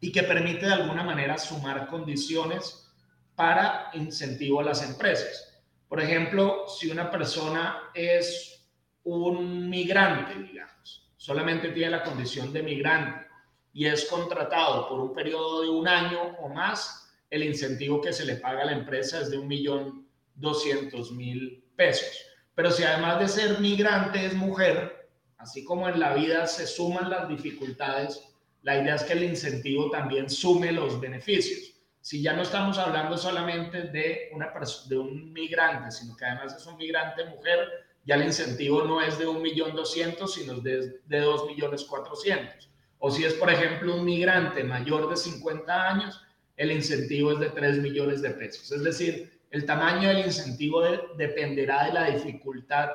y 0.00 0.10
que 0.10 0.24
permite 0.24 0.66
de 0.66 0.72
alguna 0.72 1.04
manera 1.04 1.38
sumar 1.38 1.86
condiciones 1.86 2.92
para 3.34 3.90
incentivo 3.94 4.60
a 4.60 4.64
las 4.64 4.82
empresas. 4.82 5.62
Por 5.88 6.00
ejemplo, 6.00 6.66
si 6.68 6.90
una 6.90 7.10
persona 7.10 7.90
es 7.94 8.66
un 9.04 9.68
migrante, 9.68 10.38
digamos, 10.38 11.10
solamente 11.16 11.68
tiene 11.68 11.90
la 11.90 12.02
condición 12.02 12.52
de 12.52 12.62
migrante 12.62 13.26
y 13.72 13.86
es 13.86 14.06
contratado 14.06 14.88
por 14.88 15.00
un 15.00 15.14
periodo 15.14 15.62
de 15.62 15.68
un 15.68 15.88
año 15.88 16.36
o 16.40 16.48
más, 16.48 17.14
el 17.30 17.44
incentivo 17.44 18.00
que 18.00 18.12
se 18.12 18.26
le 18.26 18.36
paga 18.36 18.62
a 18.62 18.66
la 18.66 18.72
empresa 18.72 19.20
es 19.20 19.30
de 19.30 19.38
un 19.38 19.48
millón 19.48 20.06
doscientos 20.34 21.12
mil 21.12 21.64
pesos. 21.76 22.31
Pero 22.54 22.70
si 22.70 22.84
además 22.84 23.18
de 23.18 23.28
ser 23.28 23.60
migrante 23.60 24.26
es 24.26 24.34
mujer, 24.34 25.08
así 25.38 25.64
como 25.64 25.88
en 25.88 25.98
la 25.98 26.14
vida 26.14 26.46
se 26.46 26.66
suman 26.66 27.08
las 27.08 27.28
dificultades, 27.28 28.20
la 28.62 28.80
idea 28.80 28.94
es 28.94 29.02
que 29.02 29.14
el 29.14 29.24
incentivo 29.24 29.90
también 29.90 30.30
sume 30.30 30.72
los 30.72 31.00
beneficios. 31.00 31.74
Si 32.00 32.22
ya 32.22 32.32
no 32.32 32.42
estamos 32.42 32.78
hablando 32.78 33.16
solamente 33.16 33.82
de, 33.82 34.30
una 34.32 34.52
de 34.88 34.98
un 34.98 35.32
migrante, 35.32 35.90
sino 35.90 36.16
que 36.16 36.24
además 36.24 36.54
es 36.56 36.66
un 36.66 36.76
migrante 36.76 37.24
mujer, 37.26 37.68
ya 38.04 38.16
el 38.16 38.24
incentivo 38.24 38.82
no 38.82 39.00
es 39.00 39.18
de 39.18 39.26
un 39.26 39.40
millón 39.40 39.74
doscientos, 39.74 40.34
sino 40.34 40.54
de, 40.54 41.00
de 41.06 41.20
dos 41.20 41.46
millones 41.46 41.84
cuatrocientos. 41.84 42.70
O 42.98 43.10
si 43.10 43.24
es, 43.24 43.34
por 43.34 43.50
ejemplo, 43.50 43.94
un 43.94 44.04
migrante 44.04 44.62
mayor 44.64 45.08
de 45.08 45.16
50 45.16 45.88
años, 45.88 46.20
el 46.56 46.70
incentivo 46.70 47.32
es 47.32 47.40
de 47.40 47.50
3 47.50 47.78
millones 47.78 48.22
de 48.22 48.30
pesos. 48.30 48.70
Es 48.70 48.82
decir, 48.82 49.40
el 49.52 49.66
tamaño 49.66 50.08
del 50.08 50.26
incentivo 50.26 50.82
dependerá 51.16 51.84
de 51.84 51.92
la 51.92 52.10
dificultad 52.10 52.88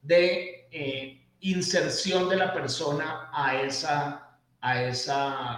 de 0.00 0.68
eh, 0.70 1.26
inserción 1.40 2.28
de 2.28 2.36
la 2.36 2.52
persona 2.54 3.30
a, 3.32 3.60
esa, 3.60 4.38
a, 4.60 4.82
esa, 4.84 5.54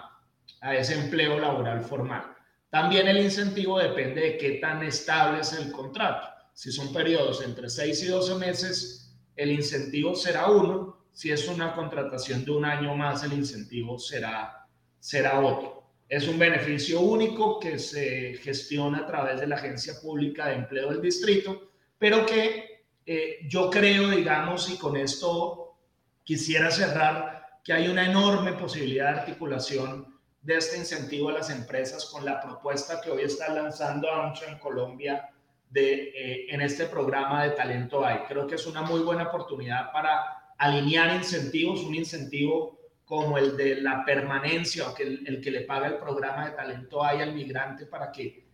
a 0.62 0.74
ese 0.74 0.94
empleo 0.94 1.38
laboral 1.38 1.82
formal. 1.82 2.34
También 2.70 3.06
el 3.06 3.18
incentivo 3.18 3.78
depende 3.78 4.22
de 4.22 4.38
qué 4.38 4.52
tan 4.52 4.82
estable 4.82 5.40
es 5.40 5.52
el 5.52 5.70
contrato. 5.70 6.26
Si 6.54 6.72
son 6.72 6.90
periodos 6.90 7.42
entre 7.42 7.68
6 7.68 8.04
y 8.04 8.06
12 8.06 8.34
meses, 8.36 9.14
el 9.36 9.52
incentivo 9.52 10.14
será 10.14 10.50
uno. 10.50 11.06
Si 11.12 11.30
es 11.30 11.46
una 11.48 11.74
contratación 11.74 12.46
de 12.46 12.52
un 12.52 12.64
año 12.64 12.96
más, 12.96 13.22
el 13.24 13.34
incentivo 13.34 13.98
será, 13.98 14.66
será 14.98 15.38
otro. 15.38 15.75
Es 16.08 16.28
un 16.28 16.38
beneficio 16.38 17.00
único 17.00 17.58
que 17.58 17.78
se 17.78 18.34
gestiona 18.34 18.98
a 18.98 19.06
través 19.06 19.40
de 19.40 19.46
la 19.46 19.56
Agencia 19.56 19.94
Pública 20.00 20.46
de 20.46 20.54
Empleo 20.54 20.90
del 20.90 21.02
Distrito, 21.02 21.72
pero 21.98 22.24
que 22.24 22.86
eh, 23.04 23.38
yo 23.48 23.70
creo, 23.70 24.08
digamos, 24.10 24.70
y 24.70 24.78
con 24.78 24.96
esto 24.96 25.76
quisiera 26.22 26.70
cerrar, 26.70 27.60
que 27.64 27.72
hay 27.72 27.88
una 27.88 28.06
enorme 28.06 28.52
posibilidad 28.52 29.12
de 29.12 29.20
articulación 29.20 30.16
de 30.40 30.56
este 30.56 30.76
incentivo 30.76 31.30
a 31.30 31.32
las 31.32 31.50
empresas 31.50 32.04
con 32.06 32.24
la 32.24 32.40
propuesta 32.40 33.00
que 33.00 33.10
hoy 33.10 33.22
está 33.22 33.52
lanzando 33.52 34.08
AMCHA 34.08 34.52
en 34.52 34.58
Colombia 34.58 35.28
de, 35.68 36.10
eh, 36.10 36.46
en 36.48 36.60
este 36.60 36.86
programa 36.86 37.42
de 37.42 37.50
Talento 37.50 38.04
Hay. 38.04 38.18
Creo 38.28 38.46
que 38.46 38.54
es 38.54 38.66
una 38.66 38.82
muy 38.82 39.00
buena 39.00 39.24
oportunidad 39.24 39.90
para 39.90 40.52
alinear 40.56 41.16
incentivos, 41.16 41.80
un 41.80 41.96
incentivo 41.96 42.75
como 43.06 43.38
el 43.38 43.56
de 43.56 43.80
la 43.80 44.04
permanencia 44.04 44.88
o 44.88 44.94
que 44.94 45.04
el, 45.04 45.40
que 45.40 45.50
le 45.52 45.60
paga 45.60 45.86
el 45.86 45.96
programa 45.96 46.46
de 46.46 46.56
talento 46.56 47.04
hay 47.04 47.20
al 47.20 47.34
migrante 47.34 47.86
para 47.86 48.10
que 48.10 48.44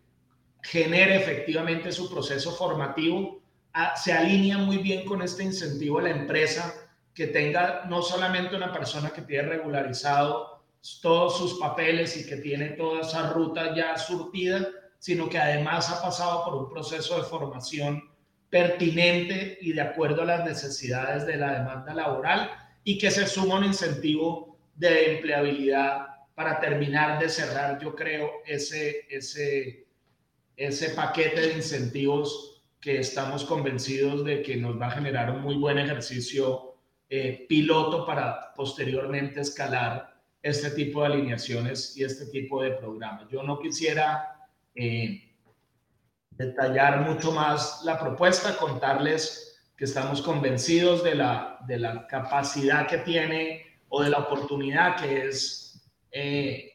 genere 0.63 1.17
efectivamente 1.17 1.91
su 1.91 2.09
proceso 2.13 2.53
formativo, 2.53 3.41
se 3.97 4.13
alinea 4.13 4.59
muy 4.59 4.77
bien 4.77 5.07
con 5.07 5.23
este 5.23 5.43
incentivo 5.43 5.99
a 5.99 6.03
la 6.03 6.11
empresa 6.11 6.75
que 7.15 7.29
tenga 7.29 7.87
no 7.89 8.03
solamente 8.03 8.55
una 8.55 8.71
persona 8.71 9.11
que 9.11 9.23
tiene 9.23 9.49
regularizado 9.49 10.63
todos 11.01 11.39
sus 11.39 11.59
papeles 11.59 12.17
y 12.19 12.27
que 12.27 12.37
tiene 12.37 12.71
toda 12.71 13.01
esa 13.01 13.31
ruta 13.31 13.75
ya 13.75 13.97
surtida, 13.97 14.69
sino 14.99 15.31
que 15.31 15.39
además 15.39 15.91
ha 15.91 16.03
pasado 16.03 16.45
por 16.45 16.55
un 16.57 16.69
proceso 16.69 17.17
de 17.17 17.25
formación 17.25 18.03
pertinente 18.51 19.57
y 19.63 19.73
de 19.73 19.81
acuerdo 19.81 20.23
a 20.23 20.27
las 20.27 20.45
necesidades 20.45 21.27
de 21.27 21.39
la 21.39 21.59
demanda 21.59 21.95
laboral 21.95 22.51
y 22.85 22.99
que 22.99 23.11
se 23.11 23.27
suma 23.27 23.57
un 23.57 23.65
incentivo 23.65 24.59
de 24.75 25.17
empleabilidad 25.17 26.07
para 26.35 26.59
terminar 26.59 27.21
de 27.21 27.29
cerrar, 27.29 27.79
yo 27.81 27.95
creo, 27.95 28.31
ese, 28.47 29.07
ese, 29.09 29.87
ese 30.57 30.91
paquete 30.91 31.41
de 31.41 31.53
incentivos 31.55 32.63
que 32.81 32.99
estamos 32.99 33.45
convencidos 33.45 34.25
de 34.25 34.43
que 34.43 34.57
nos 34.57 34.81
va 34.81 34.89
a 34.89 34.91
generar 34.93 35.31
un 35.31 35.43
muy 35.43 35.57
buen 35.57 35.79
ejercicio 35.79 36.77
eh, 37.09 37.47
piloto 37.49 38.05
para 38.07 38.53
posteriormente 38.55 39.41
escalar 39.41 40.21
este 40.43 40.71
tipo 40.71 41.03
de 41.03 41.07
alineaciones 41.07 41.97
y 41.97 42.03
este 42.03 42.27
tipo 42.27 42.63
de 42.63 42.73
programas. 42.73 43.29
Yo 43.31 43.43
no 43.43 43.61
quisiera 43.61 44.49
eh, 44.75 45.33
detallar 46.31 47.03
mucho 47.03 47.31
más 47.31 47.83
la 47.85 48.01
propuesta, 48.01 48.57
contarles 48.57 49.52
que 49.83 49.87
estamos 49.87 50.23
convencidos 50.23 51.03
de 51.03 51.17
la, 51.17 51.59
de 51.67 51.77
la 51.77 52.07
capacidad 52.07 52.87
que 52.87 52.99
tiene 52.99 53.67
o 53.89 54.01
de 54.01 54.11
la 54.11 54.19
oportunidad 54.19 54.95
que 54.95 55.27
es 55.27 55.91
eh, 56.13 56.75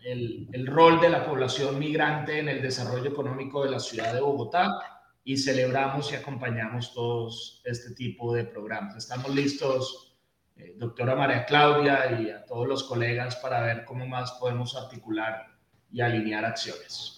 el, 0.00 0.48
el, 0.50 0.66
rol 0.66 0.98
de 0.98 1.10
la 1.10 1.26
población 1.26 1.78
migrante 1.78 2.38
en 2.38 2.48
el 2.48 2.62
desarrollo 2.62 3.10
económico 3.10 3.64
de 3.64 3.72
la 3.72 3.78
ciudad 3.78 4.14
de 4.14 4.22
Bogotá 4.22 4.78
y 5.24 5.36
celebramos 5.36 6.10
y 6.10 6.14
acompañamos 6.14 6.94
todos 6.94 7.60
este 7.66 7.94
tipo 7.94 8.32
de 8.32 8.44
programas. 8.44 8.96
Estamos 8.96 9.34
listos, 9.34 10.16
eh, 10.56 10.72
doctora 10.78 11.14
María 11.14 11.44
Claudia 11.44 12.18
y 12.18 12.30
a 12.30 12.46
todos 12.46 12.66
los 12.66 12.84
colegas 12.84 13.36
para 13.36 13.60
ver 13.60 13.84
cómo 13.84 14.06
más 14.06 14.32
podemos 14.40 14.74
articular 14.74 15.48
y 15.92 16.00
alinear 16.00 16.46
acciones. 16.46 17.17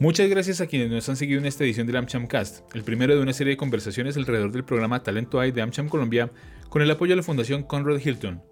Muchas 0.00 0.28
gracias 0.30 0.62
a 0.62 0.66
quienes 0.66 0.90
nos 0.90 1.06
han 1.10 1.16
seguido 1.16 1.40
en 1.40 1.44
esta 1.44 1.62
edición 1.62 1.86
del 1.86 1.96
AmCham 1.96 2.26
Cast, 2.26 2.74
el 2.74 2.84
primero 2.84 3.14
de 3.14 3.20
una 3.20 3.34
serie 3.34 3.50
de 3.50 3.58
conversaciones 3.58 4.16
alrededor 4.16 4.50
del 4.50 4.64
programa 4.64 5.02
Talento 5.02 5.38
AI 5.38 5.52
de 5.52 5.60
AmCham 5.60 5.90
Colombia, 5.90 6.30
con 6.70 6.80
el 6.80 6.90
apoyo 6.90 7.12
de 7.12 7.16
la 7.16 7.22
Fundación 7.22 7.64
Conrad 7.64 8.00
Hilton. 8.02 8.42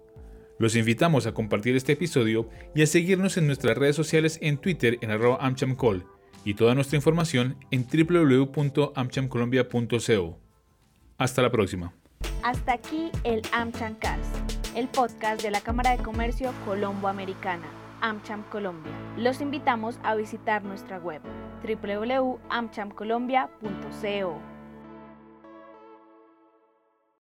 Los 0.59 0.75
invitamos 0.75 1.25
a 1.25 1.33
compartir 1.33 1.75
este 1.75 1.93
episodio 1.93 2.47
y 2.75 2.83
a 2.83 2.85
seguirnos 2.85 3.35
en 3.37 3.47
nuestras 3.47 3.75
redes 3.75 3.95
sociales 3.95 4.37
en 4.43 4.59
Twitter 4.59 4.99
en 5.01 5.09
arroba 5.09 5.39
AmChamCall 5.41 6.05
y 6.45 6.53
toda 6.53 6.75
nuestra 6.75 6.97
información 6.97 7.57
en 7.71 7.87
www.amchamcolombia.co. 7.87 10.39
Hasta 11.17 11.41
la 11.41 11.49
próxima. 11.49 11.95
Hasta 12.43 12.73
aquí 12.73 13.09
el 13.23 13.41
AmCham 13.53 13.95
Cast, 13.95 14.35
el 14.75 14.87
podcast 14.87 15.41
de 15.41 15.49
la 15.49 15.61
Cámara 15.61 15.97
de 15.97 16.03
Comercio 16.03 16.53
Colombo 16.63 17.07
Americana. 17.07 17.78
AmCham 18.01 18.43
Colombia. 18.49 18.93
Los 19.17 19.41
invitamos 19.41 19.99
a 20.03 20.15
visitar 20.15 20.63
nuestra 20.63 20.99
web 20.99 21.21
www.amchamcolombia.co. 21.63 24.58